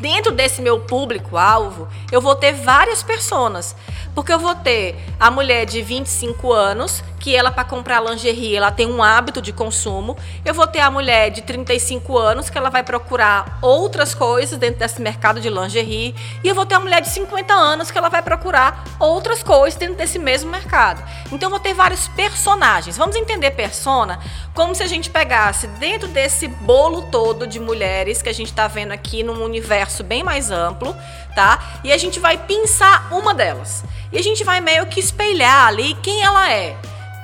[0.00, 3.74] Dentro desse meu público-alvo, eu vou ter várias personas.
[4.14, 8.70] Porque eu vou ter a mulher de 25 anos, que ela para comprar lingerie, ela
[8.70, 10.16] tem um hábito de consumo.
[10.44, 14.78] Eu vou ter a mulher de 35 anos, que ela vai procurar outras coisas dentro
[14.78, 18.08] desse mercado de lingerie, e eu vou ter a mulher de 50 anos que ela
[18.08, 21.02] vai procurar outras coisas dentro desse mesmo mercado.
[21.32, 22.96] Então eu vou ter vários personagens.
[22.96, 24.18] Vamos entender persona
[24.54, 28.66] como se a gente pegasse dentro desse bolo todo de mulheres que a gente está
[28.66, 30.96] vendo aqui num universo bem mais amplo,
[31.34, 31.58] tá?
[31.84, 33.84] E a gente vai pensar uma delas.
[34.12, 36.76] E a gente vai meio que espelhar ali quem ela é.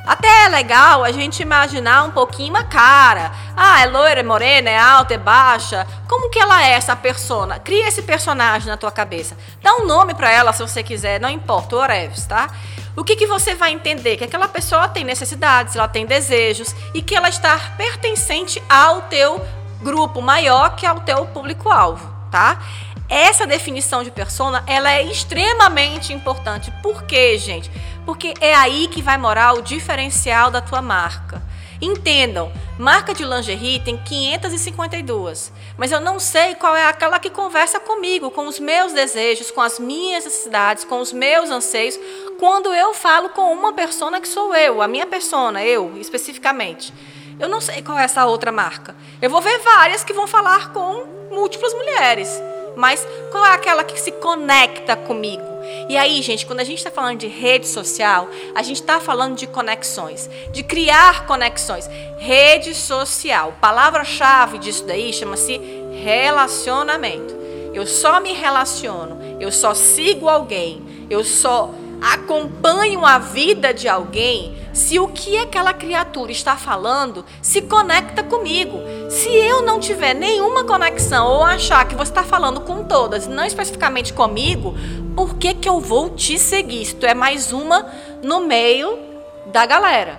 [0.04, 3.32] Até é legal a gente imaginar um pouquinho uma cara.
[3.56, 5.86] Ah, é loira, é morena, é alta, é baixa.
[6.08, 7.60] Como que ela é essa persona?
[7.60, 9.36] Cria esse personagem na tua cabeça.
[9.62, 12.50] Dá um nome para ela se você quiser, não importa, whatever, tá?
[12.96, 14.16] O que, que você vai entender?
[14.16, 19.40] Que aquela pessoa tem necessidades, ela tem desejos e que ela está pertencente ao teu
[19.80, 22.60] grupo maior que ao teu público-alvo, tá?
[23.08, 26.72] Essa definição de persona, ela é extremamente importante.
[26.82, 27.70] Por quê, gente?
[28.06, 31.42] Porque é aí que vai morar o diferencial da tua marca.
[31.80, 37.80] Entendam, marca de lingerie tem 552, mas eu não sei qual é aquela que conversa
[37.80, 41.98] comigo, com os meus desejos, com as minhas necessidades, com os meus anseios,
[42.38, 46.94] quando eu falo com uma persona que sou eu, a minha persona, eu especificamente.
[47.38, 48.94] Eu não sei qual é essa outra marca.
[49.20, 52.28] Eu vou ver várias que vão falar com múltiplas mulheres,
[52.76, 55.42] mas qual é aquela que se conecta comigo?
[55.88, 59.36] E aí, gente, quando a gente está falando de rede social, a gente está falando
[59.36, 61.88] de conexões, de criar conexões.
[62.18, 65.60] Rede social, palavra-chave disso daí chama-se
[66.02, 67.34] relacionamento.
[67.74, 71.70] Eu só me relaciono, eu só sigo alguém, eu só
[72.02, 78.78] acompanho a vida de alguém se o que aquela criatura está falando se conecta comigo.
[79.10, 83.44] Se eu não tiver nenhuma conexão ou achar que você está falando com todas, não
[83.44, 84.74] especificamente comigo,
[85.14, 86.86] por que, que eu vou te seguir?
[86.86, 87.86] Se tu é mais uma
[88.22, 88.98] no meio
[89.46, 90.18] da galera.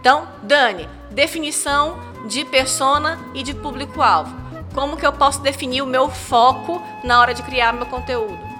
[0.00, 4.34] Então, Dani, definição de persona e de público-alvo.
[4.74, 8.53] Como que eu posso definir o meu foco na hora de criar meu conteúdo?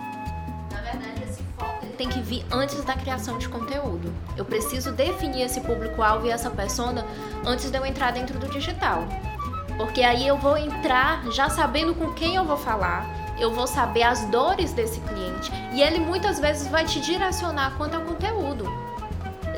[1.94, 4.12] Tem que vir antes da criação de conteúdo.
[4.37, 7.04] Eu preciso definir esse público-alvo e essa persona
[7.46, 9.04] antes de eu entrar dentro do digital.
[9.76, 13.07] Porque aí eu vou entrar já sabendo com quem eu vou falar,
[13.38, 17.96] eu vou saber as dores desse cliente e ele muitas vezes vai te direcionar quanto
[17.96, 18.64] ao conteúdo.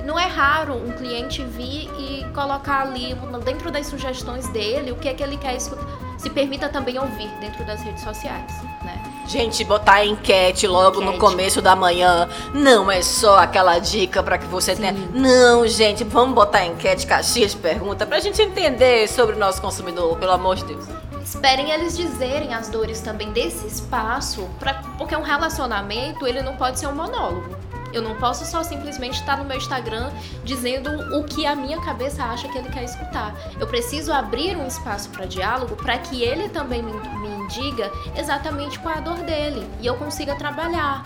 [0.05, 5.09] Não é raro um cliente vir e colocar ali dentro das sugestões dele o que
[5.09, 5.85] é que ele quer escutar.
[6.17, 9.06] Se permita também ouvir dentro das redes sociais, né?
[9.27, 11.13] Gente, botar enquete logo enquete.
[11.13, 14.83] no começo da manhã não é só aquela dica para que você Sim.
[14.83, 14.93] tenha.
[15.13, 20.17] Não, gente, vamos botar enquete, caixinha de pergunta pra gente entender sobre o nosso consumidor,
[20.17, 20.85] pelo amor de Deus.
[21.25, 26.79] Esperem eles dizerem as dores também desse espaço, pra, porque um relacionamento ele não pode
[26.79, 27.57] ser um monólogo.
[27.97, 30.11] Eu não posso só simplesmente estar no meu Instagram
[30.45, 33.35] dizendo o que a minha cabeça acha que ele quer escutar.
[33.59, 38.79] Eu preciso abrir um espaço para diálogo para que ele também me, me diga exatamente
[38.81, 41.05] qual é a dor dele e eu consiga trabalhar.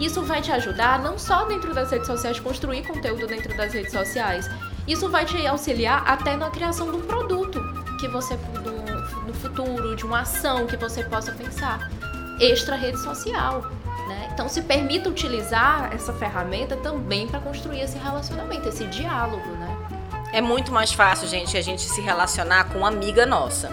[0.00, 3.92] Isso vai te ajudar não só dentro das redes sociais, construir conteúdo dentro das redes
[3.92, 4.50] sociais.
[4.84, 7.62] Isso vai te auxiliar até na criação de um produto
[8.00, 8.36] que você
[9.24, 11.88] no futuro, de uma ação que você possa pensar.
[12.40, 13.70] Extra rede social.
[14.06, 14.28] Né?
[14.32, 19.48] Então, se permita utilizar essa ferramenta também para construir esse relacionamento, esse diálogo.
[19.50, 19.75] Né?
[20.32, 23.68] É muito mais fácil, gente, a gente se relacionar com uma amiga nossa.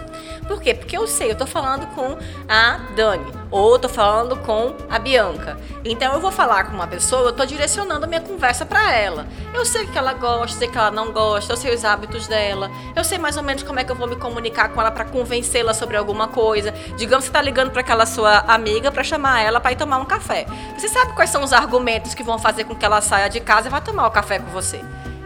[0.46, 0.72] Por quê?
[0.74, 2.16] Porque eu sei, eu tô falando com
[2.48, 5.58] a Dani, ou tô falando com a Bianca.
[5.84, 9.26] Então eu vou falar com uma pessoa, eu tô direcionando a minha conversa para ela.
[9.52, 12.70] Eu sei que ela gosta, sei que ela não gosta, eu sei os hábitos dela,
[12.94, 15.04] eu sei mais ou menos como é que eu vou me comunicar com ela para
[15.04, 16.72] convencê-la sobre alguma coisa.
[16.96, 19.98] Digamos que você tá ligando para aquela sua amiga para chamar ela para ir tomar
[19.98, 20.46] um café.
[20.76, 23.68] Você sabe quais são os argumentos que vão fazer com que ela saia de casa
[23.68, 24.80] e vá tomar o café com você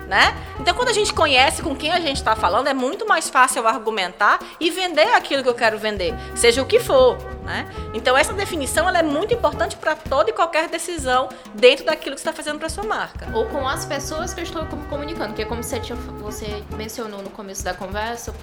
[0.08, 0.34] né?
[0.58, 3.60] Então, quando a gente conhece com quem a gente está falando, é muito mais fácil
[3.60, 7.68] eu argumentar e vender aquilo que eu quero vender, seja o que for, né?
[7.92, 12.20] Então, essa definição ela é muito importante para toda e qualquer decisão dentro daquilo que
[12.20, 13.28] está fazendo para sua marca.
[13.34, 17.30] Ou com as pessoas que eu estou comunicando, porque como você, tinha, você mencionou no
[17.30, 18.34] começo da conversa,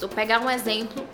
[0.00, 1.06] eu pegar um exemplo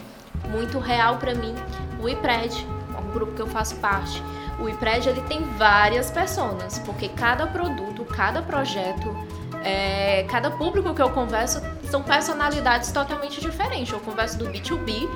[0.49, 1.55] muito real para mim,
[2.03, 2.67] o IPRED,
[2.99, 4.23] um grupo que eu faço parte.
[4.59, 9.30] O IPRED ele tem várias pessoas, porque cada produto, cada projeto
[9.63, 13.93] é, cada público que eu converso são personalidades totalmente diferentes.
[13.93, 15.09] Eu converso do B2B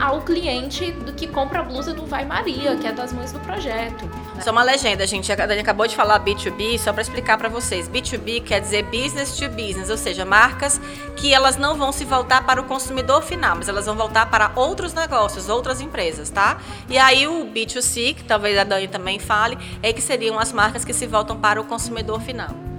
[0.00, 3.38] ao cliente do que compra a blusa do Vai Maria, que é das mães do
[3.40, 4.08] projeto.
[4.40, 5.30] Só uma legenda, gente.
[5.30, 7.86] A Dani acabou de falar B2B, só para explicar para vocês.
[7.88, 10.80] B2B quer dizer business to business, ou seja, marcas
[11.16, 14.50] que elas não vão se voltar para o consumidor final, mas elas vão voltar para
[14.56, 16.58] outros negócios, outras empresas, tá?
[16.88, 20.82] E aí o B2C, que talvez a Dani também fale, é que seriam as marcas
[20.82, 22.69] que se voltam para o consumidor final.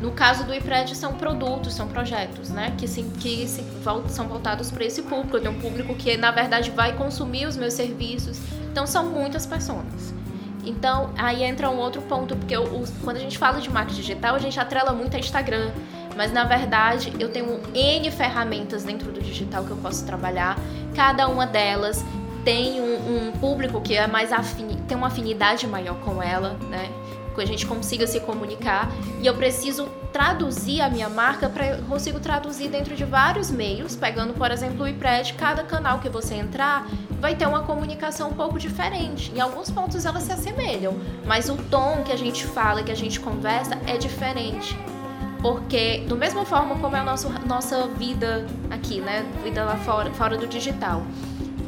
[0.00, 2.74] No caso do IPRED, são produtos, são projetos, né?
[2.76, 3.64] Que, se, que se,
[4.08, 5.38] são voltados para esse público.
[5.38, 8.38] Eu um público que, na verdade, vai consumir os meus serviços.
[8.70, 10.14] Então, são muitas pessoas.
[10.64, 14.34] Então, aí entra um outro ponto, porque eu, quando a gente fala de marketing digital,
[14.34, 15.70] a gente atrela muito a Instagram.
[16.14, 20.58] Mas, na verdade, eu tenho N ferramentas dentro do digital que eu posso trabalhar.
[20.94, 22.04] Cada uma delas
[22.44, 26.88] tem um, um público que é mais afim, tem uma afinidade maior com ela, né?
[27.36, 32.18] Que a gente consiga se comunicar e eu preciso traduzir a minha marca para consigo
[32.18, 36.86] traduzir dentro de vários meios, pegando, por exemplo, o iPred, cada canal que você entrar
[37.20, 39.30] vai ter uma comunicação um pouco diferente.
[39.34, 40.94] Em alguns pontos elas se assemelham,
[41.26, 44.76] mas o tom que a gente fala, que a gente conversa é diferente.
[45.42, 49.24] Porque, do mesma forma como é a nossa, nossa vida aqui, né?
[49.44, 51.02] Vida lá fora, fora do digital.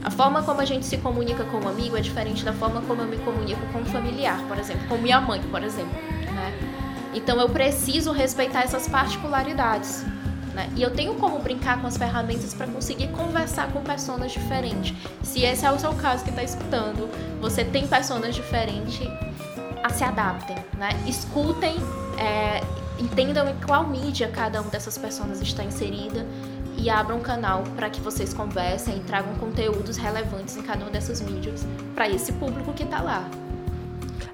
[0.09, 3.03] A forma como a gente se comunica com um amigo é diferente da forma como
[3.03, 5.92] eu me comunico com um familiar, por exemplo, com minha mãe, por exemplo.
[5.92, 6.59] Né?
[7.12, 10.07] Então eu preciso respeitar essas particularidades.
[10.55, 10.66] Né?
[10.75, 14.97] E eu tenho como brincar com as ferramentas para conseguir conversar com pessoas diferentes.
[15.23, 17.07] Se esse é o seu caso que está escutando,
[17.38, 19.07] você tem pessoas diferentes,
[19.90, 20.88] se adaptem, né?
[21.07, 21.77] Escutem,
[22.16, 22.62] é,
[22.99, 26.27] entendam em qual mídia cada uma dessas pessoas está inserida
[26.79, 30.91] e abram um canal para que vocês conversem e tragam conteúdos relevantes em cada uma
[30.91, 33.29] dessas mídias para esse público que está lá.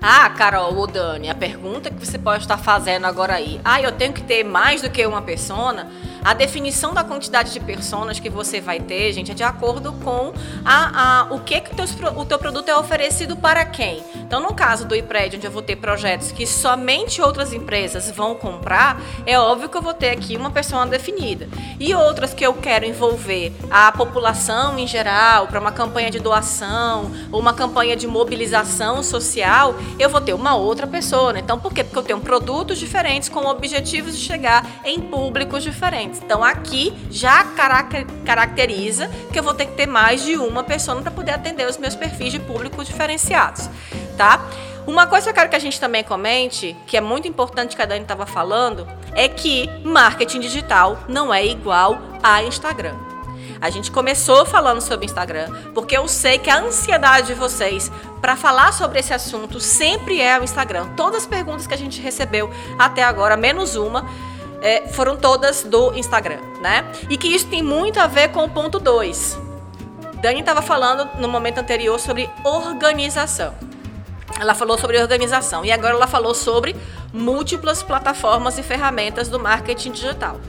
[0.07, 3.59] Ah, Carol ou Dani, a pergunta que você pode estar fazendo agora aí.
[3.65, 5.89] Ah, eu tenho que ter mais do que uma persona?
[6.23, 10.35] A definição da quantidade de personas que você vai ter, gente, é de acordo com
[10.63, 14.03] a, a o que, que o, teu, o teu produto é oferecido para quem.
[14.35, 18.35] Então, no caso do iPred, onde eu vou ter projetos que somente outras empresas vão
[18.35, 21.49] comprar, é óbvio que eu vou ter aqui uma persona definida.
[21.79, 27.13] E outras que eu quero envolver a população em geral, para uma campanha de doação
[27.31, 31.39] ou uma campanha de mobilização social, eu vou ter uma outra pessoa.
[31.39, 31.85] Então, por quê?
[31.85, 36.21] Porque eu tenho produtos diferentes com objetivos de chegar em públicos diferentes.
[36.21, 37.45] Então aqui já
[38.25, 41.79] caracteriza que eu vou ter que ter mais de uma pessoa para poder atender os
[41.79, 43.71] meus perfis de público diferenciados,
[44.17, 44.24] tá?
[44.87, 47.81] Uma coisa que eu quero que a gente também comente, que é muito importante que
[47.81, 52.95] a Dani estava falando, é que marketing digital não é igual a Instagram.
[53.61, 58.37] A gente começou falando sobre Instagram, porque eu sei que a ansiedade de vocês para
[58.37, 60.89] falar sobre esse assunto sempre é o Instagram.
[60.95, 64.05] Todas as perguntas que a gente recebeu até agora, menos uma,
[64.61, 66.85] é, foram todas do Instagram, né?
[67.09, 69.39] E que isso tem muito a ver com o ponto 2.
[70.21, 73.55] Dani estava falando no momento anterior sobre organização.
[74.41, 76.75] Ela falou sobre organização e agora ela falou sobre
[77.13, 80.41] múltiplas plataformas e ferramentas do marketing digital.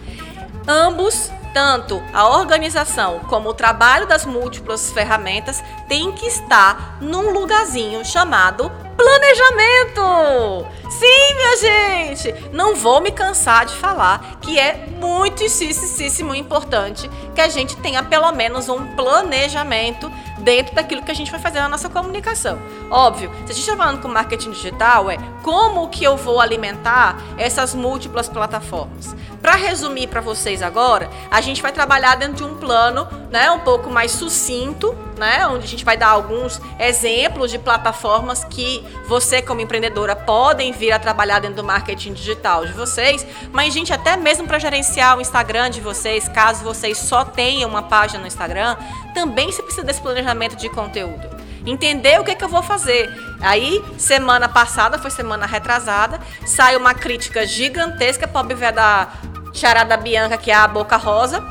[0.68, 8.04] Ambos, tanto a organização como o trabalho das múltiplas ferramentas, tem que estar num lugarzinho
[8.04, 10.68] chamado planejamento.
[10.90, 12.50] Sim, minha gente!
[12.52, 18.32] Não vou me cansar de falar que é muitíssimo importante que a gente tenha pelo
[18.32, 20.12] menos um planejamento
[20.46, 22.60] dentro daquilo que a gente vai fazer na nossa comunicação.
[22.92, 27.18] Óbvio, se a gente está falando com marketing digital, é como que eu vou alimentar
[27.36, 29.16] essas múltiplas plataformas.
[29.42, 33.60] Para resumir para vocês agora, a gente vai trabalhar dentro de um plano, né, um
[33.60, 39.42] pouco mais sucinto, né, onde a gente vai dar alguns exemplos de plataformas que você
[39.42, 44.16] como empreendedora podem vir a trabalhar dentro do marketing digital de vocês, mas gente, até
[44.18, 48.76] mesmo para gerenciar o Instagram de vocês, caso vocês só tenham uma página no Instagram,
[49.14, 53.12] também se precisa desse planejamento de conteúdo entender o que, é que eu vou fazer.
[53.42, 59.10] Aí, semana passada, foi semana retrasada, sai uma crítica gigantesca para obviar da
[59.54, 61.44] charada Bianca, que é a Boca Rosa.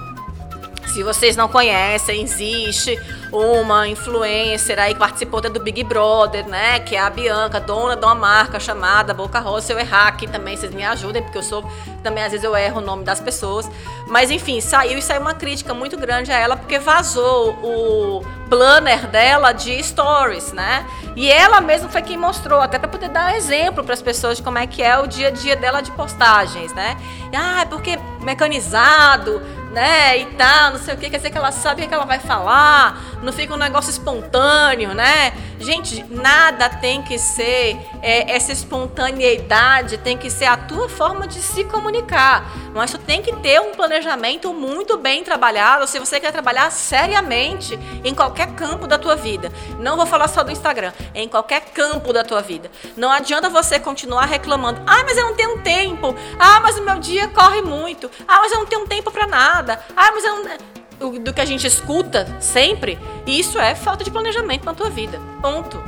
[0.92, 2.96] Se vocês não conhecem, existe
[3.35, 6.79] uma influencer aí que participou do Big Brother, né?
[6.81, 9.66] Que é a Bianca, dona de uma marca chamada Boca Rosa.
[9.66, 11.68] Se eu errar aqui também, vocês me ajudem, porque eu sou.
[12.03, 13.68] Também às vezes eu erro o nome das pessoas.
[14.07, 19.09] Mas enfim, saiu e saiu uma crítica muito grande a ela, porque vazou o planner
[19.09, 20.87] dela de stories, né?
[21.16, 24.42] E ela mesma foi quem mostrou, até para poder dar exemplo para as pessoas de
[24.42, 26.97] como é que é o dia a dia dela de postagens, né?
[27.35, 29.40] Ah, é porque mecanizado,
[29.75, 32.07] né, e tal, não sei o que, quer dizer que ela sabe o que ela
[32.07, 35.32] vai falar, não fica um negócio espontâneo, né?
[35.58, 41.40] Gente, nada tem que ser é, essa espontaneidade, tem que ser a tua forma de
[41.40, 42.44] se comunicar.
[42.74, 47.78] Mas tu tem que ter um planejamento muito bem trabalhado se você quer trabalhar seriamente
[48.04, 49.50] em qualquer campo da tua vida.
[49.78, 52.70] Não vou falar só do Instagram, em qualquer campo da tua vida.
[52.96, 54.82] Não adianta você continuar reclamando.
[54.87, 56.14] Ah, mas eu não tenho tempo.
[56.38, 58.10] Ah, mas o meu dia corre muito.
[58.28, 59.80] Ah, mas eu não tenho tempo para nada.
[59.96, 64.64] Ah, mas eu não do que a gente escuta sempre, isso é falta de planejamento
[64.64, 65.20] na tua vida.
[65.40, 65.82] Ponto.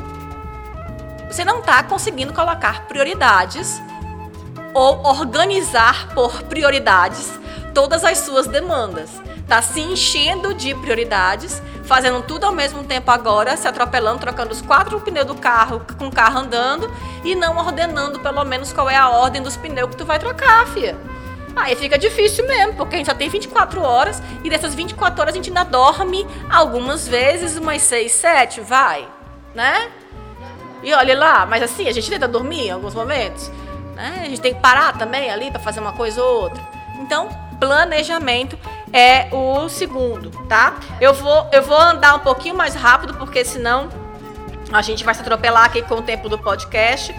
[1.31, 3.81] Você não está conseguindo colocar prioridades
[4.72, 7.31] ou organizar por prioridades
[7.74, 9.11] todas as suas demandas.
[9.38, 14.61] Está se enchendo de prioridades, fazendo tudo ao mesmo tempo agora, se atropelando, trocando os
[14.61, 16.92] quatro pneus do carro com o carro andando
[17.24, 20.66] e não ordenando pelo menos qual é a ordem dos pneus que tu vai trocar,
[20.66, 20.96] filha.
[21.57, 25.33] Aí fica difícil mesmo, porque a gente só tem 24 horas e dessas 24 horas
[25.33, 29.09] a gente ainda dorme algumas vezes, umas 6, 7, vai,
[29.55, 29.90] né?
[30.83, 33.51] E olha lá, mas assim, a gente tenta dormir em alguns momentos,
[33.95, 34.21] né?
[34.23, 36.62] A gente tem que parar também ali para fazer uma coisa ou outra.
[37.01, 38.59] Então, planejamento
[38.92, 40.75] é o segundo, tá?
[41.01, 43.88] Eu vou, eu vou andar um pouquinho mais rápido, porque senão
[44.71, 47.14] a gente vai se atropelar aqui com o tempo do podcast.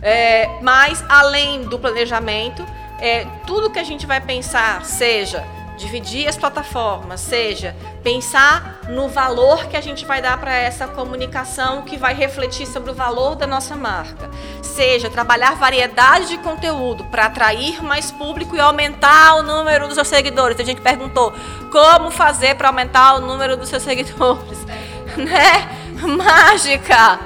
[0.00, 2.66] É, mas, além do planejamento,
[3.02, 5.44] é, tudo que a gente vai pensar, seja
[5.76, 11.82] dividir as plataformas, seja pensar no valor que a gente vai dar para essa comunicação
[11.82, 14.30] que vai refletir sobre o valor da nossa marca,
[14.62, 20.06] seja trabalhar variedade de conteúdo para atrair mais público e aumentar o número dos seus
[20.06, 20.56] seguidores.
[20.56, 21.32] Tem gente perguntou
[21.72, 24.64] como fazer para aumentar o número dos seus seguidores,
[25.16, 25.68] né?
[26.06, 27.18] Mágica.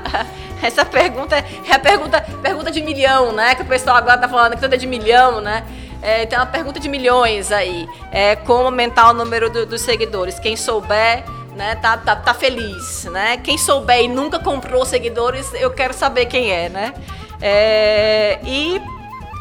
[0.63, 3.55] Essa pergunta é a pergunta, pergunta de milhão, né?
[3.55, 5.65] Que o pessoal agora está falando que tudo é de milhão, né?
[6.03, 7.89] É, tem uma pergunta de milhões aí.
[8.11, 10.39] É, como aumentar o número do, dos seguidores?
[10.39, 13.39] Quem souber, né, tá, tá, tá feliz, né?
[13.39, 16.95] Quem souber e nunca comprou seguidores, eu quero saber quem é, né?
[17.41, 18.81] É, e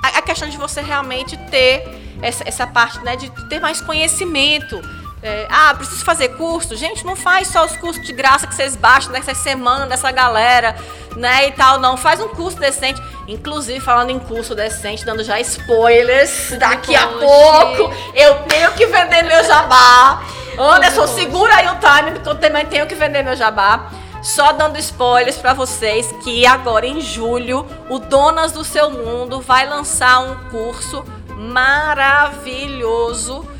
[0.03, 1.87] a, a, questão de você realmente ter
[2.21, 4.81] essa, essa parte, né, de ter mais conhecimento
[5.21, 6.73] é, ah, preciso fazer curso.
[6.75, 10.75] Gente, não faz só os cursos de graça que vocês baixam nessa semana dessa galera,
[11.15, 11.97] né, e tal, não.
[11.97, 13.01] Faz um curso decente.
[13.27, 19.23] Inclusive, falando em curso decente, dando já spoilers, daqui a pouco eu tenho que vender
[19.23, 20.21] meu jabá.
[20.59, 23.89] Anderson, segura aí o time, porque eu também tenho que vender meu jabá.
[24.21, 29.67] Só dando spoilers para vocês que agora em julho o Donas do Seu Mundo vai
[29.67, 31.03] lançar um curso
[31.35, 33.54] maravilhoso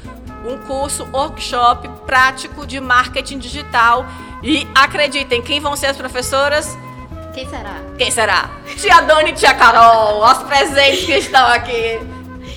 [0.45, 4.05] um curso, workshop prático de marketing digital.
[4.43, 6.77] E acreditem, quem vão ser as professoras?
[7.33, 7.81] Quem será?
[7.97, 8.49] Quem será?
[8.77, 11.99] Tia Dani e tia Carol, os presentes que estão aqui.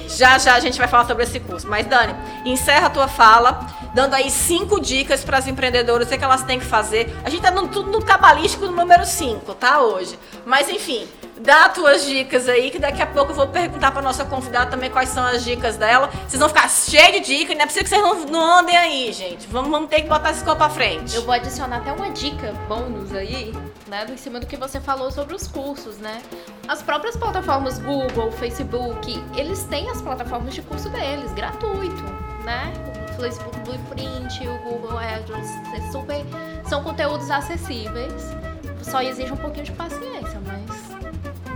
[0.09, 1.67] Já já a gente vai falar sobre esse curso.
[1.67, 2.15] Mas Dani,
[2.45, 3.61] encerra a tua fala,
[3.93, 7.13] dando aí cinco dicas para as empreendedoras, o que, é que elas têm que fazer.
[7.25, 9.81] A gente tá no, tudo no cabalístico número 5, tá?
[9.81, 10.19] Hoje.
[10.47, 11.07] Mas enfim,
[11.41, 14.91] dá tuas dicas aí, que daqui a pouco eu vou perguntar para nossa convidada também
[14.91, 16.11] quais são as dicas dela.
[16.27, 19.13] Vocês vão ficar cheios de dicas, não é possível que vocês não, não andem aí,
[19.13, 19.47] gente.
[19.49, 21.15] Vamos, vamos ter que botar esse corpo pra frente.
[21.15, 23.53] Eu vou adicionar até uma dica bônus aí,
[23.87, 26.23] né, em cima do que você falou sobre os cursos, né?
[26.67, 32.03] As próprias plataformas Google, Facebook, eles têm as plataformas de curso deles, gratuito,
[32.45, 32.73] né?
[33.13, 36.25] O Facebook Blueprint, o Google AdWords, é super,
[36.69, 38.37] são conteúdos acessíveis.
[38.83, 40.58] Só exige um pouquinho de paciência, mas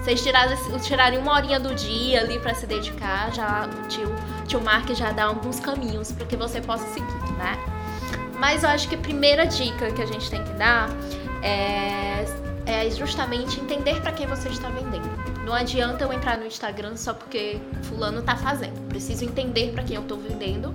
[0.02, 0.20] vocês
[0.84, 4.12] tirarem, uma horinha do dia ali para se dedicar, já o tio,
[4.48, 7.56] tio Mark já dá alguns caminhos para que você possa seguir, né?
[8.36, 10.90] Mas eu acho que a primeira dica que a gente tem que dar
[11.40, 12.24] é,
[12.66, 15.08] é justamente entender para quem você está vendendo.
[15.44, 18.88] Não adianta eu entrar no Instagram só porque fulano tá fazendo.
[18.88, 20.74] Preciso entender para quem eu estou vendendo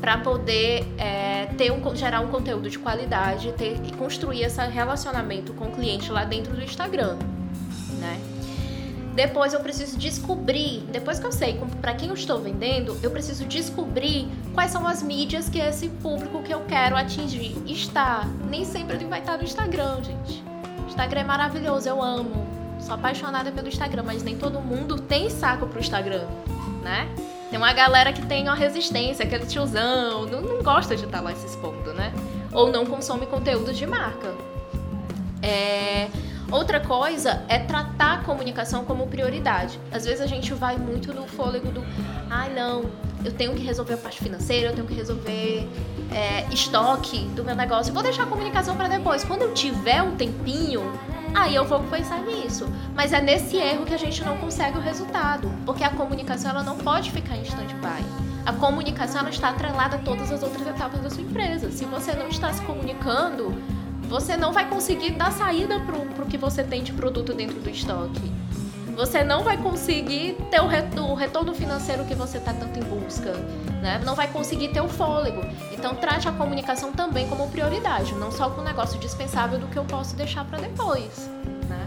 [0.00, 5.52] para poder é, ter um, gerar um conteúdo de qualidade ter, e construir esse relacionamento
[5.52, 7.18] com o cliente lá dentro do Instagram?
[9.18, 13.44] Depois eu preciso descobrir, depois que eu sei para quem eu estou vendendo, eu preciso
[13.46, 18.24] descobrir quais são as mídias que esse público que eu quero atingir está.
[18.48, 20.40] Nem sempre ele vai estar no Instagram, gente.
[20.86, 22.46] Instagram é maravilhoso, eu amo.
[22.78, 26.24] Sou apaixonada pelo Instagram, mas nem todo mundo tem saco pro Instagram,
[26.84, 27.12] né?
[27.50, 31.34] Tem uma galera que tem uma resistência, aquele tiozão, não, não gosta de estar lá
[31.34, 32.12] se expondo, né?
[32.52, 34.32] Ou não consome conteúdo de marca.
[35.42, 36.08] É
[36.50, 39.78] Outra coisa é tratar a comunicação como prioridade.
[39.92, 41.84] Às vezes a gente vai muito no fôlego do,
[42.30, 42.84] ai ah, não,
[43.22, 45.68] eu tenho que resolver a parte financeira, eu tenho que resolver
[46.10, 47.92] é, estoque do meu negócio.
[47.92, 49.24] Vou deixar a comunicação para depois.
[49.24, 50.80] Quando eu tiver um tempinho,
[51.34, 52.66] aí eu vou pensar nisso.
[52.94, 56.62] Mas é nesse erro que a gente não consegue o resultado, porque a comunicação ela
[56.62, 58.02] não pode ficar em stand-by.
[58.46, 61.70] A comunicação ela está atrelada a todas as outras etapas da sua empresa.
[61.70, 63.54] Se você não está se comunicando,
[64.08, 67.68] você não vai conseguir dar saída para o que você tem de produto dentro do
[67.68, 68.32] estoque.
[68.96, 72.82] Você não vai conseguir ter o retorno, o retorno financeiro que você está tanto em
[72.82, 73.32] busca.
[73.80, 74.00] Né?
[74.04, 75.42] Não vai conseguir ter o fôlego.
[75.72, 79.78] Então, trate a comunicação também como prioridade, não só como um negócio dispensável do que
[79.78, 81.30] eu posso deixar para depois.
[81.68, 81.86] Né?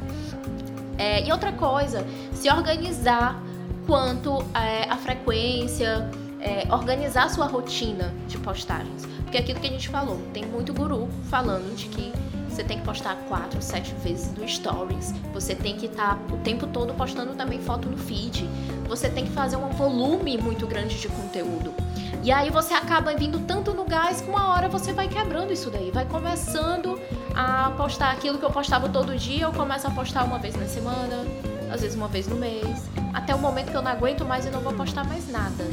[0.98, 3.42] É, e outra coisa, se organizar
[3.86, 6.10] quanto é, a frequência,
[6.40, 9.06] é, organizar sua rotina de postagens.
[9.32, 12.12] Porque é aquilo que a gente falou, tem muito guru falando de que
[12.50, 15.14] você tem que postar quatro, sete vezes no Stories.
[15.34, 18.46] Você tem que estar tá o tempo todo postando também foto no feed.
[18.90, 21.74] Você tem que fazer um volume muito grande de conteúdo.
[22.22, 25.70] E aí você acaba vindo tanto no gás que uma hora você vai quebrando isso
[25.70, 25.92] daí.
[25.92, 27.00] Vai começando
[27.34, 30.66] a postar aquilo que eu postava todo dia, eu começo a postar uma vez na
[30.66, 31.26] semana,
[31.72, 34.50] às vezes uma vez no mês, até o momento que eu não aguento mais e
[34.50, 35.64] não vou postar mais nada.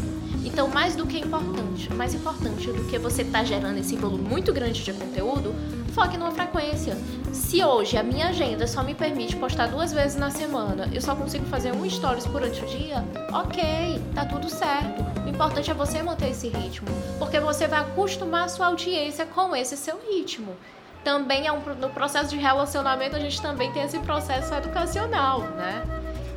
[0.48, 4.26] Então, mais do que importante, mais importante do que você estar tá gerando esse volume
[4.26, 5.54] muito grande de conteúdo,
[5.92, 6.96] foque numa frequência.
[7.34, 11.14] Se hoje a minha agenda só me permite postar duas vezes na semana, eu só
[11.14, 15.04] consigo fazer um stories durante o dia, ok, tá tudo certo.
[15.26, 16.88] O importante é você manter esse ritmo,
[17.18, 20.56] porque você vai acostumar a sua audiência com esse seu ritmo
[21.04, 25.82] também é um, no processo de relacionamento a gente também tem esse processo educacional, né?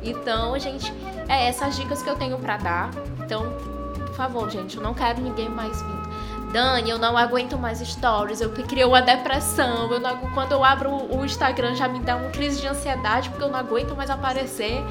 [0.02, 0.92] Então, gente
[1.28, 2.90] é essas dicas que eu tenho para dar.
[3.24, 3.52] Então,
[4.12, 6.52] por favor, gente, eu não quero ninguém mais vindo.
[6.52, 10.90] Dani, eu não aguento mais stories, eu criei uma depressão, eu não, quando eu abro
[10.90, 14.84] o Instagram já me dá uma crise de ansiedade porque eu não aguento mais aparecer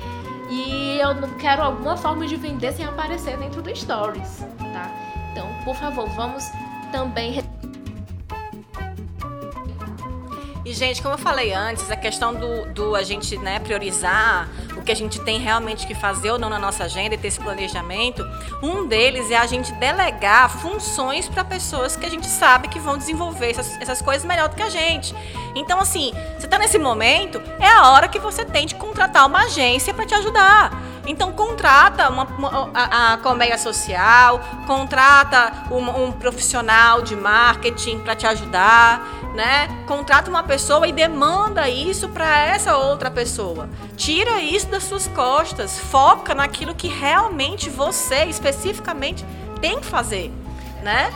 [0.49, 4.39] e eu não quero alguma forma de vender sem aparecer dentro do stories,
[4.73, 4.91] tá?
[5.31, 6.43] Então, por favor, vamos
[6.91, 7.43] também
[10.71, 14.47] e, gente, como eu falei antes, a questão do, do a gente né, priorizar
[14.77, 17.27] o que a gente tem realmente que fazer ou não na nossa agenda e ter
[17.27, 18.25] esse planejamento,
[18.63, 22.97] um deles é a gente delegar funções para pessoas que a gente sabe que vão
[22.97, 25.13] desenvolver essas, essas coisas melhor do que a gente.
[25.55, 29.43] Então, assim, você está nesse momento, é a hora que você tem de contratar uma
[29.43, 30.89] agência para te ajudar.
[31.05, 38.15] Então contrata uma, uma, a, a colmeia social, contrata um, um profissional de marketing para
[38.15, 39.01] te ajudar,
[39.33, 39.67] né?
[39.87, 43.69] Contrata uma pessoa e demanda isso para essa outra pessoa.
[43.95, 49.25] Tira isso das suas costas, foca naquilo que realmente você especificamente
[49.61, 50.31] tem que fazer,
[50.81, 51.11] né?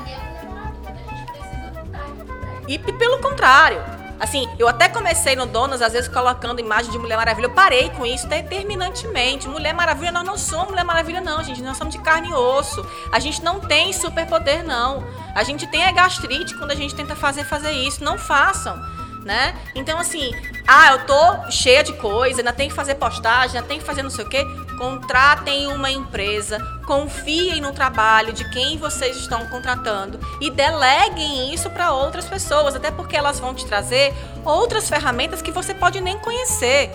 [2.67, 3.81] E pelo contrário,
[4.19, 7.47] Assim, eu até comecei no Donas, às vezes colocando imagem de Mulher Maravilha.
[7.47, 9.47] Eu parei com isso determinantemente.
[9.47, 11.61] Mulher Maravilha, nós não somos Mulher Maravilha, não, gente.
[11.61, 12.85] Nós somos de carne e osso.
[13.11, 15.03] A gente não tem superpoder, não.
[15.33, 18.03] A gente tem a gastrite quando a gente tenta fazer fazer isso.
[18.03, 18.79] Não façam
[19.25, 19.55] né?
[19.73, 20.31] Então, assim,
[20.67, 24.03] ah, eu tô cheia de coisa, ainda tem que fazer postagem, ainda tem que fazer
[24.03, 24.45] não sei o quê.
[24.77, 31.91] Contratem uma empresa, confiem no trabalho de quem vocês estão contratando e deleguem isso para
[31.91, 34.13] outras pessoas, até porque elas vão te trazer
[34.43, 36.91] outras ferramentas que você pode nem conhecer.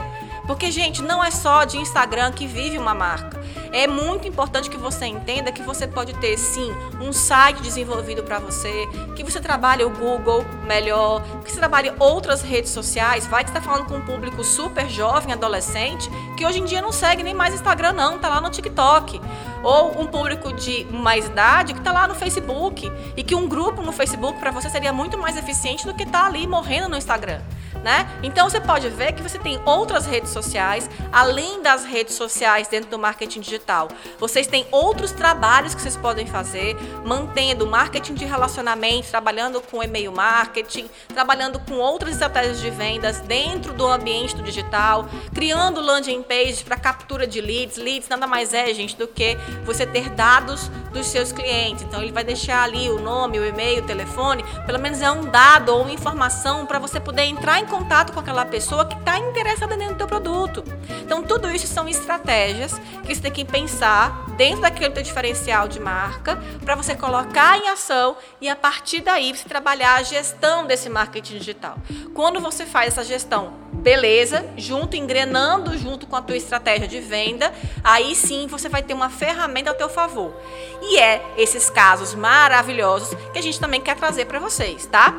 [0.51, 3.40] Porque, gente, não é só de Instagram que vive uma marca.
[3.72, 8.40] É muito importante que você entenda que você pode ter sim um site desenvolvido para
[8.40, 13.28] você, que você trabalhe o Google melhor, que você trabalhe outras redes sociais.
[13.28, 16.90] Vai que está falando com um público super jovem, adolescente, que hoje em dia não
[16.90, 19.20] segue nem mais Instagram não, tá lá no TikTok.
[19.62, 23.82] Ou um público de mais idade que está lá no Facebook e que um grupo
[23.82, 26.96] no Facebook para você seria muito mais eficiente do que estar tá ali morrendo no
[26.96, 27.40] Instagram
[27.83, 28.09] né?
[28.22, 32.91] Então você pode ver que você tem outras redes sociais, além das redes sociais dentro
[32.91, 33.89] do marketing digital.
[34.18, 40.12] Vocês têm outros trabalhos que vocês podem fazer, mantendo marketing de relacionamento, trabalhando com e-mail
[40.12, 46.64] marketing, trabalhando com outras estratégias de vendas dentro do ambiente do digital, criando landing page
[46.64, 47.76] para captura de leads.
[47.76, 51.83] Leads nada mais é, gente, do que você ter dados dos seus clientes.
[51.83, 55.24] Então ele vai deixar ali o nome, o e-mail, o telefone, pelo menos é um
[55.24, 59.76] dado ou informação para você poder entrar em contato com aquela pessoa que está interessada
[59.76, 60.64] dentro do teu produto.
[61.02, 65.78] Então, tudo isso são estratégias que você tem que pensar dentro daquele teu diferencial de
[65.78, 70.90] marca para você colocar em ação e a partir daí você trabalhar a gestão desse
[70.90, 71.78] marketing digital.
[72.12, 77.52] Quando você faz essa gestão, beleza, junto, engrenando junto com a tua estratégia de venda,
[77.84, 80.34] aí sim você vai ter uma ferramenta ao teu favor.
[80.82, 85.14] E é esses casos maravilhosos que a gente também quer trazer para vocês, tá?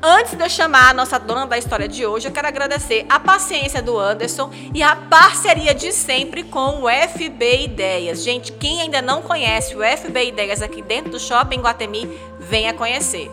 [0.00, 3.18] Antes de eu chamar a nossa dona da história de hoje, eu quero agradecer a
[3.18, 8.22] paciência do Anderson e a parceria de sempre com o FB Ideias.
[8.22, 13.28] Gente, quem ainda não conhece o FB Ideias aqui dentro do Shopping Guatemi, venha conhecer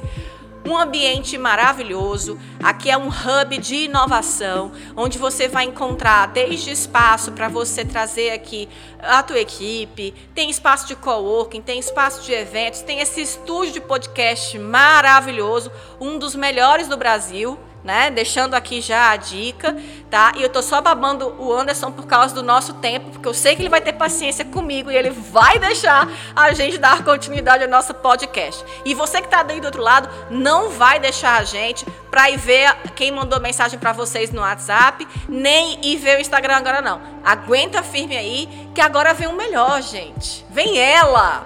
[0.65, 2.39] um ambiente maravilhoso.
[2.61, 8.31] Aqui é um hub de inovação, onde você vai encontrar desde espaço para você trazer
[8.31, 8.67] aqui
[8.99, 13.81] a tua equipe, tem espaço de coworking, tem espaço de eventos, tem esse estúdio de
[13.81, 18.09] podcast maravilhoso, um dos melhores do Brasil né?
[18.09, 19.77] Deixando aqui já a dica,
[20.09, 20.33] tá?
[20.35, 23.55] E eu tô só babando o Anderson por causa do nosso tempo, porque eu sei
[23.55, 27.69] que ele vai ter paciência comigo e ele vai deixar a gente dar continuidade ao
[27.69, 28.65] nosso podcast.
[28.83, 32.37] E você que tá aí do outro lado, não vai deixar a gente para ir
[32.37, 36.99] ver quem mandou mensagem para vocês no WhatsApp, nem ir ver o Instagram agora não.
[37.23, 40.43] Aguenta firme aí, que agora vem o melhor, gente.
[40.49, 41.45] Vem ela.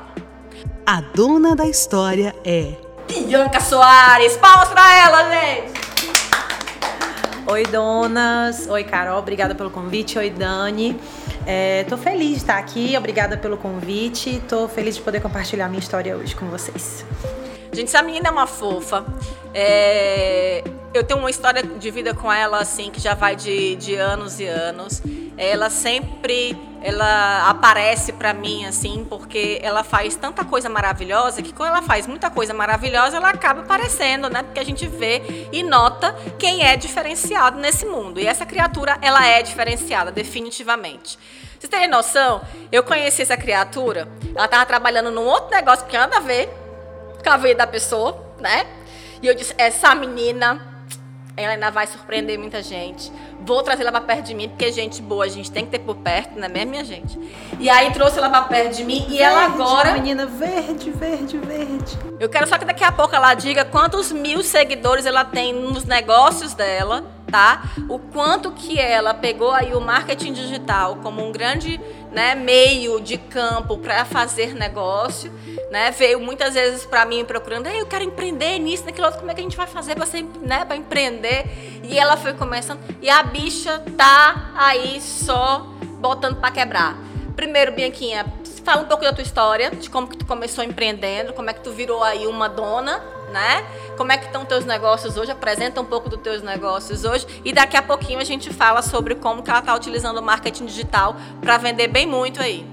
[0.85, 2.75] A dona da história é
[3.09, 4.37] Bianca Soares.
[4.37, 5.79] Palmas para ela, gente.
[7.49, 8.67] Oi, donas.
[8.69, 9.17] Oi, Carol.
[9.17, 10.19] Obrigada pelo convite.
[10.19, 10.95] Oi, Dani.
[11.47, 12.95] É, tô feliz de estar aqui.
[12.95, 14.39] Obrigada pelo convite.
[14.47, 17.03] Tô feliz de poder compartilhar minha história hoje com vocês.
[17.73, 19.03] Gente, essa menina é uma fofa.
[19.51, 23.95] É, eu tenho uma história de vida com ela, assim, que já vai de, de
[23.95, 25.01] anos e anos.
[25.39, 31.69] Ela sempre ela aparece para mim assim porque ela faz tanta coisa maravilhosa que quando
[31.69, 34.43] ela faz muita coisa maravilhosa ela acaba aparecendo, né?
[34.43, 38.19] Porque a gente vê e nota quem é diferenciado nesse mundo.
[38.19, 41.17] E essa criatura ela é diferenciada definitivamente.
[41.57, 42.41] Vocês terem noção?
[42.71, 46.49] Eu conheci essa criatura, ela estava trabalhando num outro negócio que nada a ver
[47.21, 48.65] com a vida da pessoa, né?
[49.21, 50.85] E eu disse, essa menina,
[51.35, 53.11] ela ainda vai surpreender muita gente
[53.41, 55.79] Vou trazer ela pra perto de mim, porque gente boa a gente tem que ter
[55.79, 57.17] por perto, não é mesmo, minha gente?
[57.59, 59.93] E aí trouxe ela pra perto de mim e verde, ela agora.
[59.93, 61.97] Menina verde, verde, verde.
[62.19, 65.85] Eu quero só que daqui a pouco ela diga quantos mil seguidores ela tem nos
[65.85, 67.63] negócios dela, tá?
[67.87, 71.79] O quanto que ela pegou aí o marketing digital como um grande
[72.11, 75.31] né, meio de campo para fazer negócio.
[75.71, 79.35] Né, veio muitas vezes para mim procurando, eu quero empreender nisso, naquilo outro, como é
[79.35, 80.07] que a gente vai fazer para
[80.41, 81.45] né, empreender?
[81.83, 85.67] E ela foi começando e a bicha tá aí só
[85.99, 86.97] botando para quebrar.
[87.35, 88.25] Primeiro, Bianquinha,
[88.63, 91.61] fala um pouco da tua história, de como que tu começou empreendendo, como é que
[91.61, 93.01] tu virou aí uma dona,
[93.31, 93.65] né?
[93.99, 95.29] Como é que estão teus negócios hoje?
[95.29, 99.13] Apresenta um pouco dos teus negócios hoje e daqui a pouquinho a gente fala sobre
[99.13, 102.65] como que ela está utilizando o marketing digital para vender bem muito aí.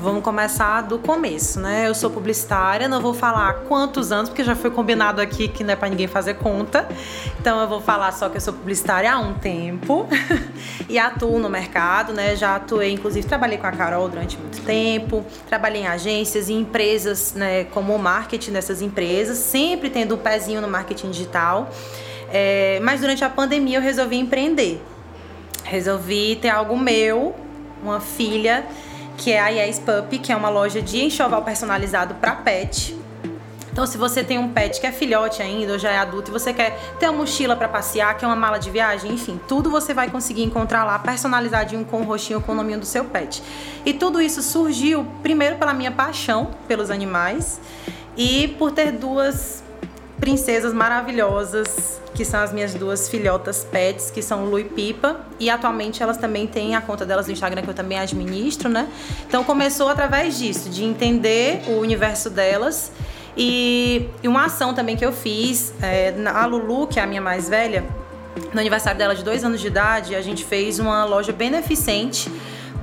[0.00, 1.88] Vamos começar do começo, né?
[1.88, 5.72] Eu sou publicitária, não vou falar quantos anos, porque já foi combinado aqui que não
[5.72, 6.88] é para ninguém fazer conta.
[7.40, 10.06] Então eu vou falar só que eu sou publicitária há um tempo
[10.88, 12.36] e atuo no mercado, né?
[12.36, 17.34] Já atuei, inclusive trabalhei com a Carol durante muito tempo, trabalhei em agências e empresas,
[17.34, 21.70] né, como marketing dessas empresas, sempre tendo um pezinho no marketing digital.
[22.30, 24.80] É, mas durante a pandemia eu resolvi empreender.
[25.64, 27.34] Resolvi ter algo meu,
[27.82, 28.64] uma filha
[29.18, 32.96] que é a Yes Pup, que é uma loja de enxoval personalizado para pet.
[33.70, 36.32] Então, se você tem um pet que é filhote ainda ou já é adulto e
[36.32, 39.94] você quer ter uma mochila para passear, quer uma mala de viagem, enfim, tudo você
[39.94, 43.42] vai conseguir encontrar lá personalizadinho com o rostinho, com o nominho do seu pet.
[43.84, 47.60] E tudo isso surgiu primeiro pela minha paixão pelos animais
[48.16, 49.62] e por ter duas
[50.20, 55.48] princesas maravilhosas, que são as minhas duas filhotas pets, que são Lu e Pipa, e
[55.48, 58.88] atualmente elas também têm a conta delas no Instagram que eu também administro, né?
[59.26, 62.92] Então começou através disso, de entender o universo delas
[63.36, 67.48] e, uma ação também que eu fiz, é, a Lulu, que é a minha mais
[67.48, 67.84] velha,
[68.52, 72.30] no aniversário dela de dois anos de idade, a gente fez uma loja beneficente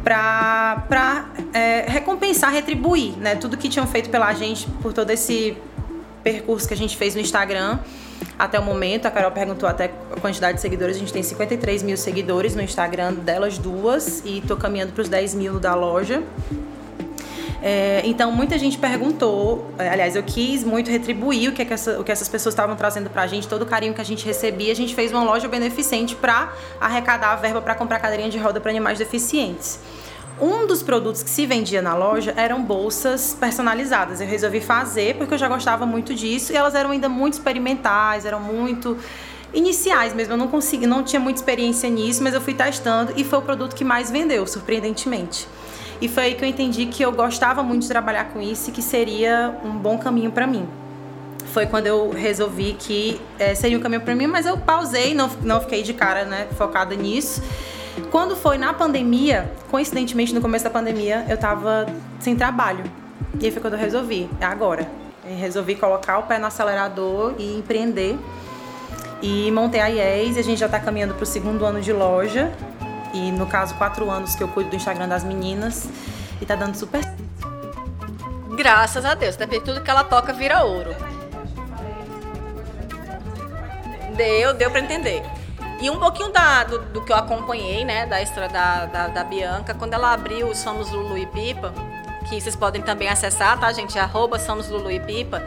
[0.02, 3.36] para é, recompensar, retribuir, né?
[3.36, 5.58] Tudo que tinham feito pela gente por todo esse
[6.26, 7.78] percurso que a gente fez no Instagram
[8.38, 9.06] até o momento.
[9.06, 10.96] A Carol perguntou até a quantidade de seguidores.
[10.96, 15.08] A gente tem 53 mil seguidores no Instagram delas duas e tô caminhando para os
[15.08, 16.24] 10 mil da loja.
[17.62, 21.74] É, então, muita gente perguntou, é, aliás, eu quis muito retribuir o que, é que,
[21.74, 24.26] essa, o que essas pessoas estavam trazendo pra gente, todo o carinho que a gente
[24.26, 24.72] recebia.
[24.72, 28.60] A gente fez uma loja beneficente para arrecadar a verba para comprar cadeirinha de roda
[28.60, 29.80] para animais deficientes.
[30.40, 34.20] Um dos produtos que se vendia na loja eram bolsas personalizadas.
[34.20, 38.26] Eu resolvi fazer porque eu já gostava muito disso e elas eram ainda muito experimentais,
[38.26, 38.98] eram muito
[39.54, 40.34] iniciais mesmo.
[40.34, 43.42] Eu não consegui, não tinha muita experiência nisso, mas eu fui testando e foi o
[43.42, 45.48] produto que mais vendeu, surpreendentemente.
[46.02, 48.74] E foi aí que eu entendi que eu gostava muito de trabalhar com isso e
[48.74, 50.68] que seria um bom caminho para mim.
[51.54, 55.30] Foi quando eu resolvi que é, seria um caminho para mim, mas eu pausei, não,
[55.42, 57.42] não fiquei de cara né, focada nisso.
[58.12, 61.86] Quando foi na pandemia, coincidentemente no começo da pandemia, eu tava
[62.20, 62.84] sem trabalho.
[63.40, 64.88] E aí foi quando eu resolvi, é agora.
[65.26, 68.18] Eu resolvi colocar o pé no acelerador e empreender.
[69.22, 72.52] E montei a IES e a gente já tá caminhando pro segundo ano de loja.
[73.14, 75.88] E no caso, quatro anos que eu cuido do Instagram das meninas.
[76.42, 77.02] E tá dando super
[78.56, 80.96] Graças a Deus, até tudo que ela toca vira ouro.
[84.16, 85.24] Deu, deu para entender.
[85.82, 89.24] E um pouquinho da, do, do, que eu acompanhei, né, da história da, da, da,
[89.24, 91.74] Bianca, quando ela abriu o Somos Lulu e Pipa,
[92.30, 94.00] que vocês podem também acessar, tá, gente?
[94.00, 95.44] Arroba Somos Lulu e Pipa.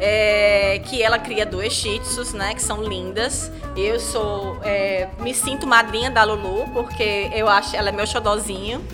[0.00, 3.50] É, que ela cria dois shih tzus, né, que são lindas.
[3.76, 8.84] Eu sou, é, me sinto madrinha da Lulu, porque eu acho ela é meu xodozinho,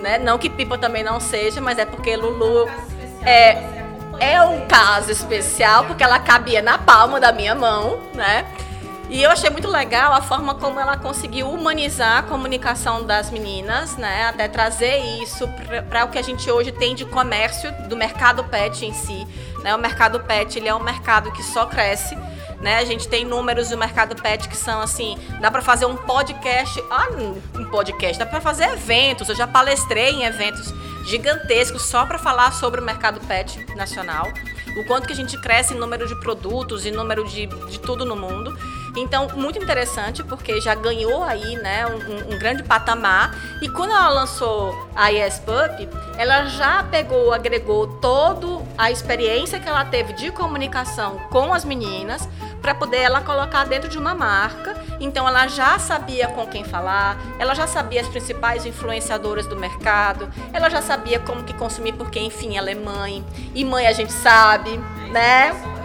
[0.00, 0.18] né?
[0.18, 2.68] Não que Pipa também não seja, mas é porque Lulu
[3.24, 3.56] é,
[4.20, 8.44] é um caso especial, porque ela cabia na palma da minha mão, né?
[9.10, 13.96] E eu achei muito legal a forma como ela conseguiu humanizar a comunicação das meninas,
[13.96, 14.26] né?
[14.26, 15.48] Até trazer isso
[15.88, 19.26] para o que a gente hoje tem de comércio do mercado pet em si.
[19.64, 19.74] Né?
[19.74, 22.16] O mercado pet ele é um mercado que só cresce.
[22.60, 22.78] Né?
[22.78, 26.80] A gente tem números do mercado pet que são assim, dá para fazer um podcast,
[26.88, 27.08] ah,
[27.58, 29.28] um podcast, dá para fazer eventos.
[29.28, 30.72] Eu já palestrei em eventos
[31.04, 34.28] gigantescos só para falar sobre o mercado pet nacional,
[34.76, 38.04] o quanto que a gente cresce em número de produtos, em número de, de tudo
[38.04, 38.56] no mundo.
[38.96, 43.34] Então, muito interessante, porque já ganhou aí, né, um, um grande patamar.
[43.62, 49.68] E quando ela lançou a Yes Pup, ela já pegou, agregou toda a experiência que
[49.68, 52.28] ela teve de comunicação com as meninas
[52.60, 54.74] para poder ela colocar dentro de uma marca.
[54.98, 60.30] Então ela já sabia com quem falar, ela já sabia as principais influenciadoras do mercado,
[60.52, 63.24] ela já sabia como que consumir, porque enfim, ela é mãe.
[63.54, 64.78] E mãe a gente sabe,
[65.10, 65.79] né?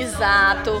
[0.00, 0.80] Exato.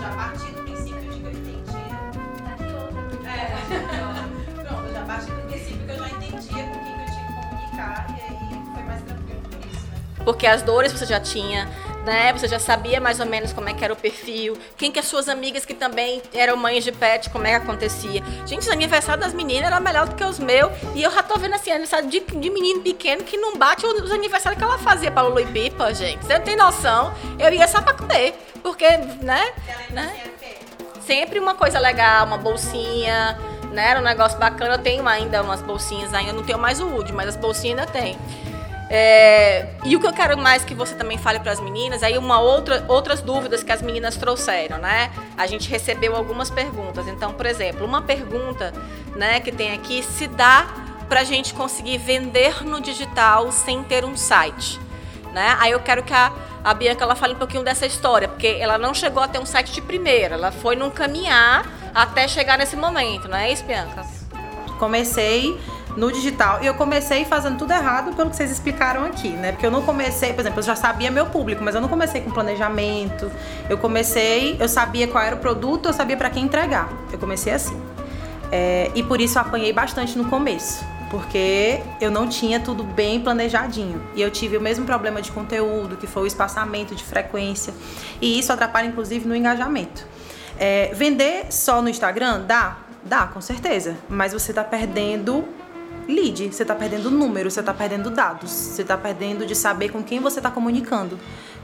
[4.54, 7.26] Pronto, eu já parti do princípio que eu já entendia com quem que eu tinha
[7.26, 8.38] que comunicar e aí
[8.74, 10.24] foi mais tranquilo por isso, né?
[10.24, 11.68] Porque as dores você já tinha,
[12.08, 12.32] né?
[12.32, 15.04] Você já sabia mais ou menos como é que era o perfil, quem que as
[15.04, 18.22] suas amigas que também eram mães de pet, como é que acontecia.
[18.46, 20.72] Gente, os aniversários das meninas era melhor do que os meus.
[20.94, 24.10] E eu já tô vendo assim, aniversário de, de menino pequeno que não bate os
[24.10, 26.24] aniversários que ela fazia pra Lulu e Pipa, gente.
[26.24, 27.12] Você não tem noção.
[27.38, 28.34] Eu ia só pra comer.
[28.62, 28.88] Porque,
[29.20, 29.52] né?
[29.90, 30.18] né?
[31.06, 33.38] Sempre uma coisa legal, uma bolsinha,
[33.70, 33.90] né?
[33.90, 34.74] Era um negócio bacana.
[34.74, 37.92] Eu tenho ainda umas bolsinhas ainda, não tenho mais o Wood, mas as bolsinhas ainda
[37.92, 38.16] tem.
[38.90, 42.16] É, e o que eu quero mais que você também fale para as meninas, aí
[42.16, 45.10] uma outra, outras dúvidas que as meninas trouxeram, né?
[45.36, 47.06] A gente recebeu algumas perguntas.
[47.06, 48.72] Então, por exemplo, uma pergunta,
[49.14, 50.66] né, que tem aqui, se dá
[51.08, 54.80] para a gente conseguir vender no digital sem ter um site,
[55.32, 55.56] né?
[55.60, 56.32] Aí eu quero que a,
[56.64, 59.46] a Bianca ela fale um pouquinho dessa história, porque ela não chegou a ter um
[59.46, 64.06] site de primeira, ela foi num caminhar até chegar nesse momento, não é isso, Bianca?
[64.78, 65.58] Comecei
[65.98, 66.60] no digital.
[66.62, 69.50] E eu comecei fazendo tudo errado pelo que vocês explicaram aqui, né?
[69.50, 72.20] Porque eu não comecei, por exemplo, eu já sabia meu público, mas eu não comecei
[72.20, 73.30] com planejamento.
[73.68, 76.88] Eu comecei, eu sabia qual era o produto, eu sabia para quem entregar.
[77.12, 77.78] Eu comecei assim.
[78.52, 80.84] É, e por isso eu apanhei bastante no começo.
[81.10, 84.00] Porque eu não tinha tudo bem planejadinho.
[84.14, 87.74] E eu tive o mesmo problema de conteúdo, que foi o espaçamento de frequência.
[88.20, 90.06] E isso atrapalha, inclusive, no engajamento.
[90.56, 92.76] É, vender só no Instagram dá?
[93.02, 93.96] Dá, com certeza.
[94.08, 95.57] Mas você está perdendo
[96.08, 100.02] lead, você está perdendo número, você está perdendo dados, você está perdendo de saber com
[100.02, 101.18] quem você está comunicando.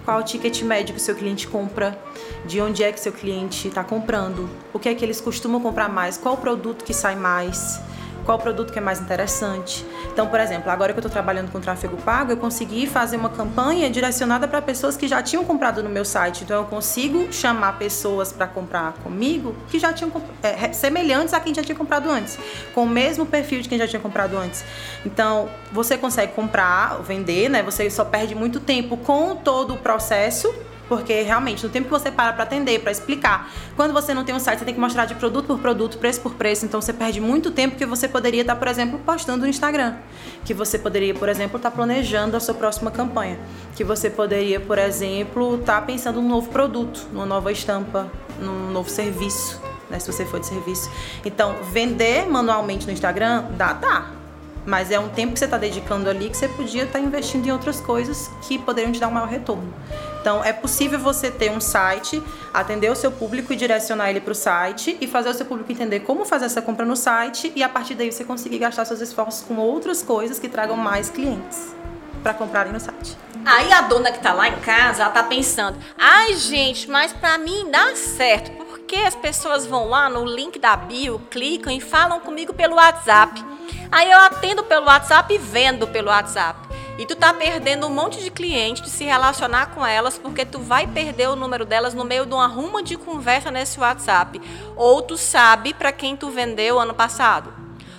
[0.05, 1.99] Qual o ticket médio que o seu cliente compra,
[2.45, 5.89] de onde é que seu cliente está comprando, o que é que eles costumam comprar
[5.89, 7.81] mais, qual o produto que sai mais
[8.25, 9.85] qual produto que é mais interessante.
[10.13, 13.29] Então, por exemplo, agora que eu estou trabalhando com tráfego pago, eu consegui fazer uma
[13.29, 16.45] campanha direcionada para pessoas que já tinham comprado no meu site.
[16.45, 20.13] Então, eu consigo chamar pessoas para comprar comigo que já tinham
[20.43, 22.39] é, semelhantes a quem já tinha comprado antes,
[22.75, 24.65] com o mesmo perfil de quem já tinha comprado antes.
[25.05, 27.63] Então, você consegue comprar, vender, né?
[27.63, 30.53] Você só perde muito tempo com todo o processo
[30.89, 34.35] porque realmente, no tempo que você para para atender, para explicar, quando você não tem
[34.35, 36.93] um site, você tem que mostrar de produto por produto, preço por preço, então você
[36.93, 39.97] perde muito tempo que você poderia estar, por exemplo, postando no Instagram.
[40.45, 43.39] Que você poderia, por exemplo, estar planejando a sua próxima campanha.
[43.75, 48.91] Que você poderia, por exemplo, estar pensando num novo produto, numa nova estampa, num novo
[48.91, 49.61] serviço,
[49.91, 50.91] né, se você for de serviço.
[51.25, 54.24] Então, vender manualmente no Instagram, dá, dá.
[54.67, 57.53] Mas é um tempo que você está dedicando ali que você podia estar investindo em
[57.53, 59.73] outras coisas que poderiam te dar um maior retorno.
[60.21, 64.33] Então, é possível você ter um site, atender o seu público e direcionar ele para
[64.33, 67.63] o site e fazer o seu público entender como fazer essa compra no site e
[67.63, 71.75] a partir daí você conseguir gastar seus esforços com outras coisas que tragam mais clientes
[72.23, 73.19] para comprarem no site.
[73.45, 77.37] Aí a dona que tá lá em casa, ela tá pensando: "Ai, gente, mas para
[77.37, 82.21] mim dá certo, porque as pessoas vão lá no link da bio, clicam e falam
[82.21, 83.45] comigo pelo WhatsApp.
[83.91, 86.61] Aí eu atendo pelo WhatsApp e vendo pelo WhatsApp.
[86.97, 90.61] E tu tá perdendo um monte de clientes de se relacionar com elas porque tu
[90.61, 94.41] vai perder o número delas no meio de uma ruma de conversa nesse WhatsApp.
[94.77, 97.53] Ou tu sabe para quem tu vendeu ano passado.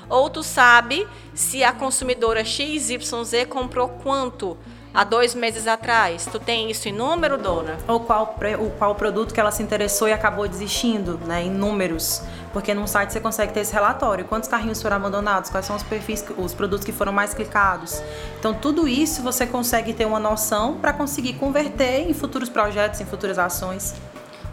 [0.09, 4.57] Ou tu sabe se a consumidora XYZ comprou quanto
[4.95, 6.27] há dois meses atrás.
[6.31, 7.77] Tu tem isso em número, dona?
[7.87, 11.43] Ou qual, o qual produto que ela se interessou e acabou desistindo, né?
[11.43, 12.21] Em números.
[12.53, 14.23] Porque num site você consegue ter esse relatório.
[14.25, 15.49] Quantos carrinhos foram abandonados?
[15.49, 18.01] Quais são os perfis, os produtos que foram mais clicados?
[18.39, 23.05] Então, tudo isso você consegue ter uma noção para conseguir converter em futuros projetos, em
[23.05, 23.93] futuras ações.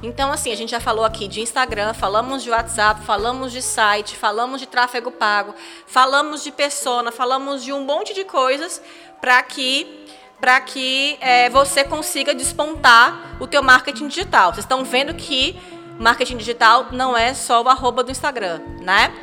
[0.03, 4.17] Então, assim, a gente já falou aqui de Instagram, falamos de WhatsApp, falamos de site,
[4.17, 5.55] falamos de tráfego pago,
[5.87, 8.83] falamos de persona, falamos de um monte de coisas
[9.21, 10.02] para que
[10.43, 14.53] para que é, você consiga despontar o teu marketing digital.
[14.53, 15.57] Vocês estão vendo que
[16.01, 19.15] marketing digital não é só o arroba do Instagram, né?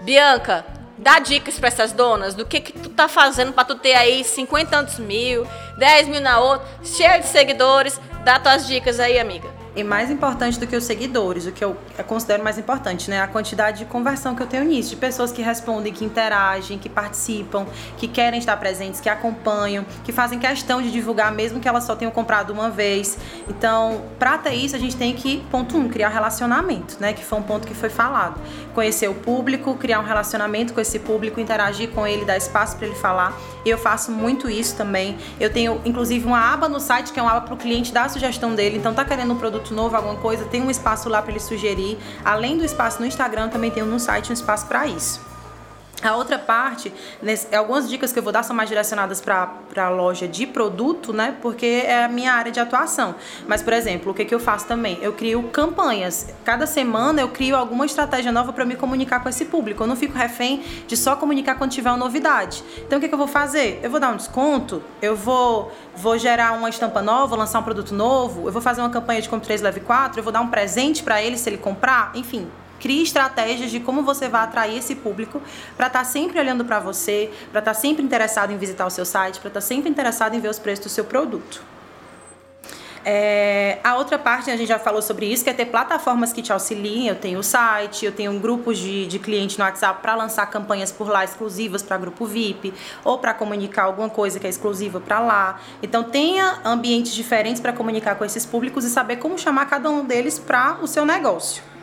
[0.00, 0.64] Bianca,
[0.96, 4.24] dá dicas para essas donas do que, que tu tá fazendo para tu ter aí
[4.24, 8.00] 50 mil, 10 mil na outra, cheio de seguidores.
[8.24, 9.50] Dá tuas dicas aí, amiga.
[9.76, 13.20] E mais importante do que os seguidores, o que eu considero mais importante, né?
[13.20, 16.88] A quantidade de conversão que eu tenho nisso, de pessoas que respondem, que interagem, que
[16.88, 17.66] participam,
[17.96, 21.96] que querem estar presentes, que acompanham, que fazem questão de divulgar, mesmo que elas só
[21.96, 23.18] tenham comprado uma vez.
[23.48, 27.12] Então, para ter isso, a gente tem que, ponto um, criar relacionamento, né?
[27.12, 28.40] Que foi um ponto que foi falado.
[28.74, 32.86] Conhecer o público, criar um relacionamento com esse público, interagir com ele, dar espaço para
[32.86, 33.38] ele falar.
[33.64, 35.16] Eu faço muito isso também.
[35.38, 38.04] Eu tenho, inclusive, uma aba no site que é uma aba para o cliente dar
[38.04, 38.76] a sugestão dele.
[38.76, 41.96] Então, tá querendo um produto novo, alguma coisa, tem um espaço lá para ele sugerir.
[42.24, 45.33] Além do espaço no Instagram, também tem no site um espaço para isso.
[46.04, 46.92] A outra parte,
[47.22, 51.14] nesse, algumas dicas que eu vou dar são mais direcionadas para a loja de produto,
[51.14, 51.34] né?
[51.40, 53.14] Porque é a minha área de atuação.
[53.48, 54.98] Mas, por exemplo, o que, que eu faço também?
[55.00, 56.28] Eu crio campanhas.
[56.44, 59.82] Cada semana eu crio alguma estratégia nova para me comunicar com esse público.
[59.82, 62.62] Eu não fico refém de só comunicar quando tiver uma novidade.
[62.86, 63.80] Então, o que, que eu vou fazer?
[63.82, 67.94] Eu vou dar um desconto, eu vou, vou gerar uma estampa nova, lançar um produto
[67.94, 70.48] novo, eu vou fazer uma campanha de compra 3 leve 4, eu vou dar um
[70.48, 72.12] presente para ele se ele comprar.
[72.14, 72.46] Enfim,
[72.80, 75.40] Crie estratégias de como você vai atrair esse público
[75.76, 78.90] para estar tá sempre olhando para você, para estar tá sempre interessado em visitar o
[78.90, 81.74] seu site, para estar tá sempre interessado em ver os preços do seu produto.
[83.04, 86.40] É, a outra parte, a gente já falou sobre isso, que é ter plataformas que
[86.40, 87.08] te auxiliem.
[87.08, 90.90] Eu tenho o site, eu tenho grupos de, de cliente no WhatsApp para lançar campanhas
[90.90, 92.72] por lá exclusivas para grupo VIP
[93.04, 95.60] ou para comunicar alguma coisa que é exclusiva para lá.
[95.82, 100.04] Então, tenha ambientes diferentes para comunicar com esses públicos e saber como chamar cada um
[100.04, 101.73] deles para o seu negócio.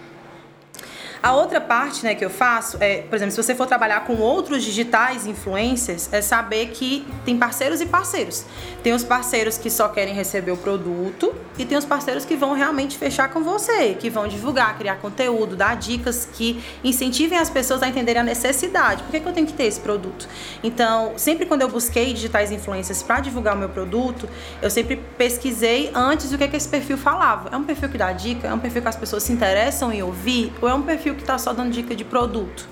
[1.24, 4.16] A outra parte né, que eu faço é, por exemplo, se você for trabalhar com
[4.16, 8.44] outros digitais influencers, é saber que tem parceiros e parceiros.
[8.82, 12.54] Tem os parceiros que só querem receber o produto e tem os parceiros que vão
[12.54, 17.84] realmente fechar com você, que vão divulgar, criar conteúdo, dar dicas que incentivem as pessoas
[17.84, 19.04] a entenderem a necessidade.
[19.04, 20.28] Por que, que eu tenho que ter esse produto?
[20.64, 24.28] Então, sempre quando eu busquei digitais influencers para divulgar o meu produto,
[24.60, 27.50] eu sempre pesquisei antes o que, que esse perfil falava.
[27.52, 28.48] É um perfil que dá dica?
[28.48, 30.52] É um perfil que as pessoas se interessam em ouvir?
[30.60, 32.68] Ou é um perfil perfil que está só dando dica de produto?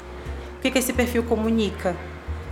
[0.57, 1.95] O que, que esse perfil comunica?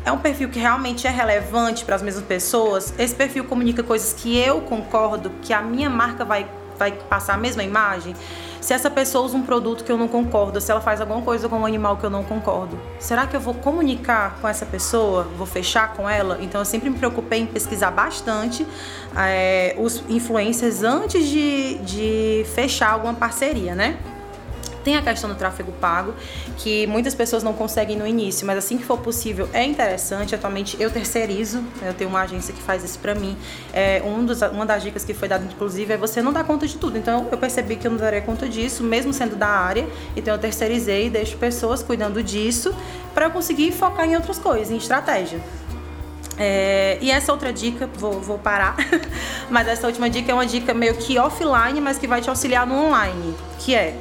[0.06, 2.94] É um perfil que realmente é relevante para as mesmas pessoas?
[2.98, 7.38] Esse perfil comunica coisas que eu concordo, que a minha marca vai, vai passar a
[7.38, 8.16] mesma imagem?
[8.62, 11.48] Se essa pessoa usa um produto que eu não concordo, se ela faz alguma coisa
[11.48, 15.24] com um animal que eu não concordo, será que eu vou comunicar com essa pessoa?
[15.38, 16.38] Vou fechar com ela?
[16.42, 18.66] Então eu sempre me preocupei em pesquisar bastante
[19.16, 23.98] é, os influencers antes de, de fechar alguma parceria, né?
[24.88, 26.14] Tem a questão do tráfego pago,
[26.56, 30.34] que muitas pessoas não conseguem no início, mas assim que for possível é interessante.
[30.34, 33.38] Atualmente eu terceirizo, eu tenho uma agência que faz isso para mim.
[33.74, 36.66] É, um dos, uma das dicas que foi dada, inclusive, é você não dar conta
[36.66, 36.98] de tudo.
[36.98, 39.86] Então eu percebi que eu não daria conta disso, mesmo sendo da área.
[40.16, 42.74] Então eu terceirizei e deixo pessoas cuidando disso
[43.14, 45.42] para eu conseguir focar em outras coisas, em estratégia.
[46.38, 48.78] É, e essa outra dica, vou, vou parar,
[49.52, 52.66] mas essa última dica é uma dica meio que offline, mas que vai te auxiliar
[52.66, 54.00] no online, que é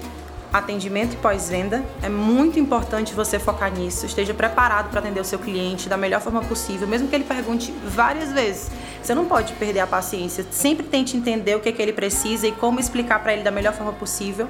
[0.58, 1.84] atendimento e pós-venda.
[2.02, 4.06] É muito importante você focar nisso.
[4.06, 7.72] Esteja preparado para atender o seu cliente da melhor forma possível, mesmo que ele pergunte
[7.84, 8.70] várias vezes.
[9.02, 10.44] Você não pode perder a paciência.
[10.50, 13.50] Sempre tente entender o que, é que ele precisa e como explicar para ele da
[13.50, 14.48] melhor forma possível.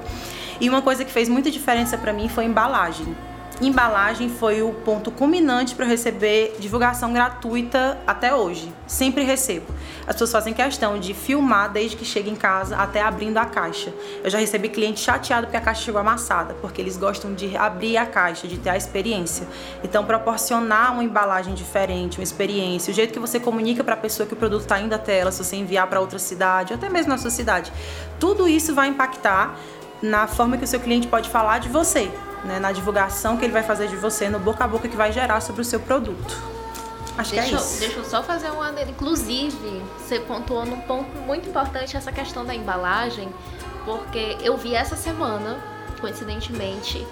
[0.59, 3.15] E uma coisa que fez muita diferença para mim foi embalagem
[3.59, 8.71] embalagem foi o ponto culminante para eu receber divulgação gratuita até hoje.
[8.85, 9.65] Sempre recebo.
[10.01, 13.91] As pessoas fazem questão de filmar desde que chega em casa até abrindo a caixa.
[14.23, 17.97] Eu já recebi cliente chateado porque a caixa chegou amassada, porque eles gostam de abrir
[17.97, 19.47] a caixa, de ter a experiência.
[19.83, 24.27] Então, proporcionar uma embalagem diferente, uma experiência, o jeito que você comunica para a pessoa
[24.27, 26.89] que o produto está indo até ela, se você enviar para outra cidade, ou até
[26.89, 27.71] mesmo na sua cidade,
[28.19, 29.55] tudo isso vai impactar
[30.01, 32.11] na forma que o seu cliente pode falar de você
[32.47, 35.11] né, na divulgação que ele vai fazer de você, no boca a boca que vai
[35.11, 36.57] gerar sobre o seu produto.
[37.17, 37.79] Acho deixa, que é isso.
[37.79, 38.91] Deixa eu só fazer um adendo.
[38.91, 43.27] Inclusive, você pontuou num ponto muito importante essa questão da embalagem,
[43.83, 45.57] porque eu vi essa semana,
[45.99, 47.05] coincidentemente,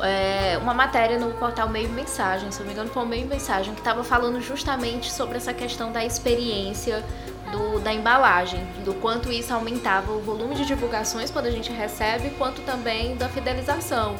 [0.00, 3.74] é, uma matéria no portal Meio Mensagem, se não me engano foi o Meio Mensagem,
[3.74, 7.04] que estava falando justamente sobre essa questão da experiência
[7.52, 12.30] do, da embalagem, do quanto isso aumentava o volume de divulgações quando a gente recebe,
[12.30, 14.16] quanto também da fidelização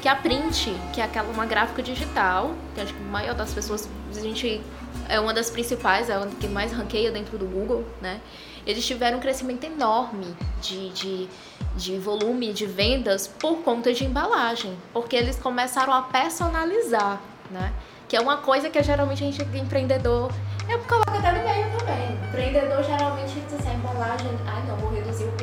[0.00, 3.52] que a Print, que é aquela uma gráfica digital, que acho que a maior das
[3.52, 4.60] pessoas, a gente
[5.08, 8.20] é uma das principais, é a que mais ranqueia dentro do Google, né?
[8.66, 10.26] Eles tiveram um crescimento enorme
[10.60, 11.28] de, de,
[11.76, 17.20] de volume de vendas por conta de embalagem, porque eles começaram a personalizar,
[17.50, 17.72] né?
[18.08, 20.32] Que é uma coisa que geralmente a gente empreendedor
[20.68, 22.18] eu coloco até no meio também.
[22.28, 24.95] Empreendedor geralmente diz assim, a embalagem, ai não, vou.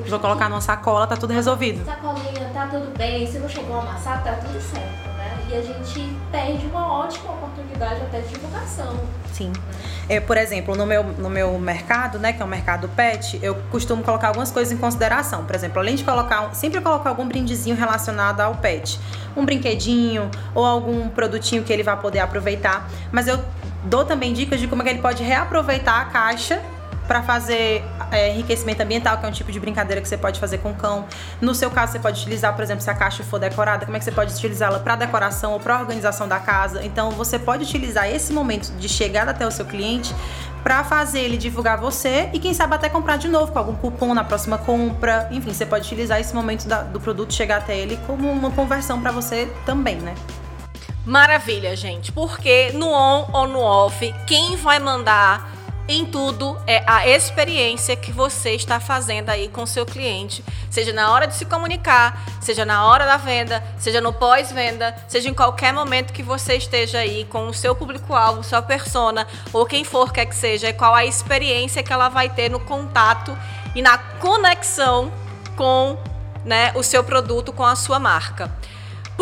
[0.08, 1.84] Vou colocar numa sacola, tá tudo resolvido.
[1.86, 3.26] Sacolinha, tá tudo bem.
[3.26, 5.38] Se não chegou a amassar, tá tudo certo, né?
[5.50, 9.00] E a gente perde uma ótima oportunidade até de divulgação.
[9.32, 9.52] Sim.
[10.08, 13.56] É, por exemplo, no meu, no meu mercado, né, que é o mercado pet, eu
[13.72, 15.46] costumo colocar algumas coisas em consideração.
[15.46, 19.00] Por exemplo, além de colocar, sempre colocar algum brindezinho relacionado ao pet.
[19.36, 22.90] Um brinquedinho ou algum produtinho que ele vai poder aproveitar.
[23.12, 23.40] Mas eu
[23.86, 26.62] dou também dicas de como é que ele pode reaproveitar a caixa
[27.08, 30.60] para fazer é, enriquecimento ambiental, que é um tipo de brincadeira que você pode fazer
[30.60, 31.06] com o cão.
[31.42, 34.00] No seu caso, você pode utilizar, por exemplo, se a caixa for decorada, como é
[34.00, 36.84] que você pode utilizá-la para decoração ou para organização da casa.
[36.84, 40.14] Então, você pode utilizar esse momento de chegada até o seu cliente
[40.64, 44.14] para fazer ele divulgar você e quem sabe até comprar de novo com algum cupom
[44.14, 45.28] na próxima compra.
[45.30, 49.02] Enfim, você pode utilizar esse momento da, do produto chegar até ele como uma conversão
[49.02, 50.16] para você também, né?
[51.06, 52.14] Maravilha, gente.
[52.14, 55.52] Porque no on ou no off, quem vai mandar
[55.88, 61.12] em tudo é a experiência que você está fazendo aí com seu cliente, seja na
[61.12, 65.74] hora de se comunicar, seja na hora da venda, seja no pós-venda, seja em qualquer
[65.74, 70.26] momento que você esteja aí com o seu público-alvo, sua persona ou quem for quer
[70.26, 73.38] que seja, é qual a experiência que ela vai ter no contato
[73.76, 75.12] e na conexão
[75.58, 75.98] com
[76.46, 78.52] né, o seu produto, com a sua marca.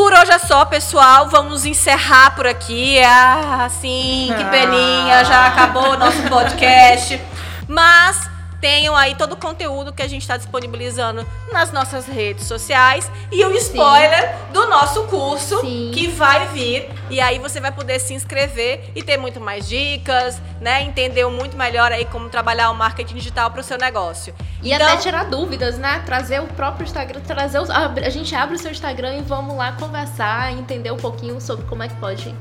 [0.01, 1.29] Por hoje é só, pessoal.
[1.29, 2.99] Vamos encerrar por aqui.
[3.03, 7.21] Ah, assim, que peninha, já acabou o nosso podcast.
[7.67, 8.30] Mas
[8.61, 13.43] tenham aí todo o conteúdo que a gente está disponibilizando nas nossas redes sociais e
[13.43, 14.53] o spoiler Sim.
[14.53, 15.91] do nosso curso Sim.
[15.93, 16.87] que vai vir.
[17.09, 20.83] E aí você vai poder se inscrever e ter muito mais dicas, né?
[20.83, 24.33] Entender muito melhor aí como trabalhar o marketing digital para o seu negócio.
[24.61, 26.03] E então, até tirar dúvidas, né?
[26.05, 29.71] Trazer o próprio Instagram, trazer os, a gente abre o seu Instagram e vamos lá
[29.73, 32.33] conversar, entender um pouquinho sobre como é que pode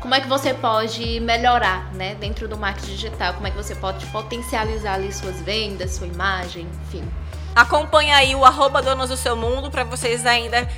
[0.00, 3.74] como é que você pode melhorar, né, dentro do marketing digital, como é que você
[3.74, 7.04] pode potencializar ali suas vendas, sua imagem, enfim.
[7.54, 10.68] Acompanhe aí o arroba Donos do Seu Mundo para vocês ainda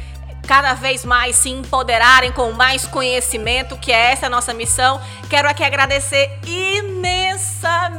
[0.49, 4.99] cada vez mais se empoderarem com mais conhecimento, que é essa a nossa missão.
[5.29, 7.99] Quero aqui agradecer imensamente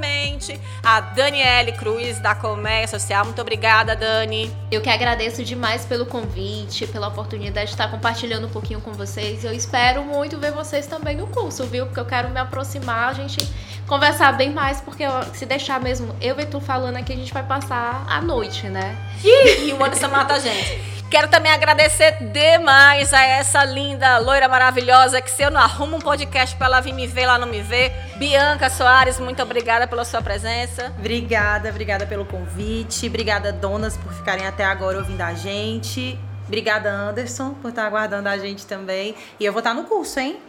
[0.83, 3.23] a Daniele Cruz, da Colmeia Social.
[3.23, 4.51] Muito obrigada, Dani.
[4.71, 9.45] Eu que agradeço demais pelo convite, pela oportunidade de estar compartilhando um pouquinho com vocês.
[9.45, 11.85] Eu espero muito ver vocês também no curso, viu?
[11.85, 13.47] Porque eu quero me aproximar, a gente
[13.85, 15.03] conversar bem mais, porque
[15.35, 18.97] se deixar mesmo eu e tu falando aqui, a gente vai passar a noite, né?
[19.23, 20.99] E o Anderson mata a gente.
[21.09, 25.99] Quero também agradecer demais a essa linda loira maravilhosa que se eu não arrumo um
[25.99, 27.91] podcast para ela vir me ver, ela não me vê.
[28.15, 30.93] Bianca Soares, muito obrigada pela sua presença.
[30.97, 33.07] Obrigada, obrigada pelo convite.
[33.07, 36.17] Obrigada, donas, por ficarem até agora ouvindo a gente.
[36.47, 39.15] Obrigada, Anderson, por estar aguardando a gente também.
[39.37, 40.39] E eu vou estar no curso, hein?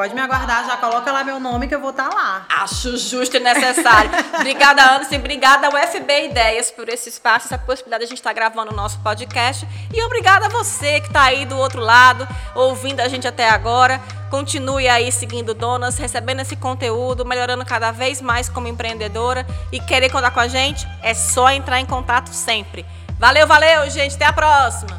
[0.00, 2.46] Pode me aguardar, já coloca lá meu nome que eu vou estar tá lá.
[2.48, 4.10] Acho justo e necessário.
[4.34, 8.30] obrigada, Anderson, obrigada ao FB Ideias por esse espaço, essa possibilidade de a gente estar
[8.30, 9.68] tá gravando o nosso podcast.
[9.92, 14.00] E obrigada a você que está aí do outro lado, ouvindo a gente até agora.
[14.30, 19.46] Continue aí seguindo Donas, recebendo esse conteúdo, melhorando cada vez mais como empreendedora.
[19.70, 22.86] E querer contar com a gente, é só entrar em contato sempre.
[23.18, 24.14] Valeu, valeu, gente.
[24.14, 24.98] Até a próxima.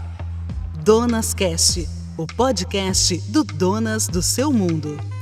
[0.76, 5.20] Donas Cast o podcast do Donas do Seu Mundo.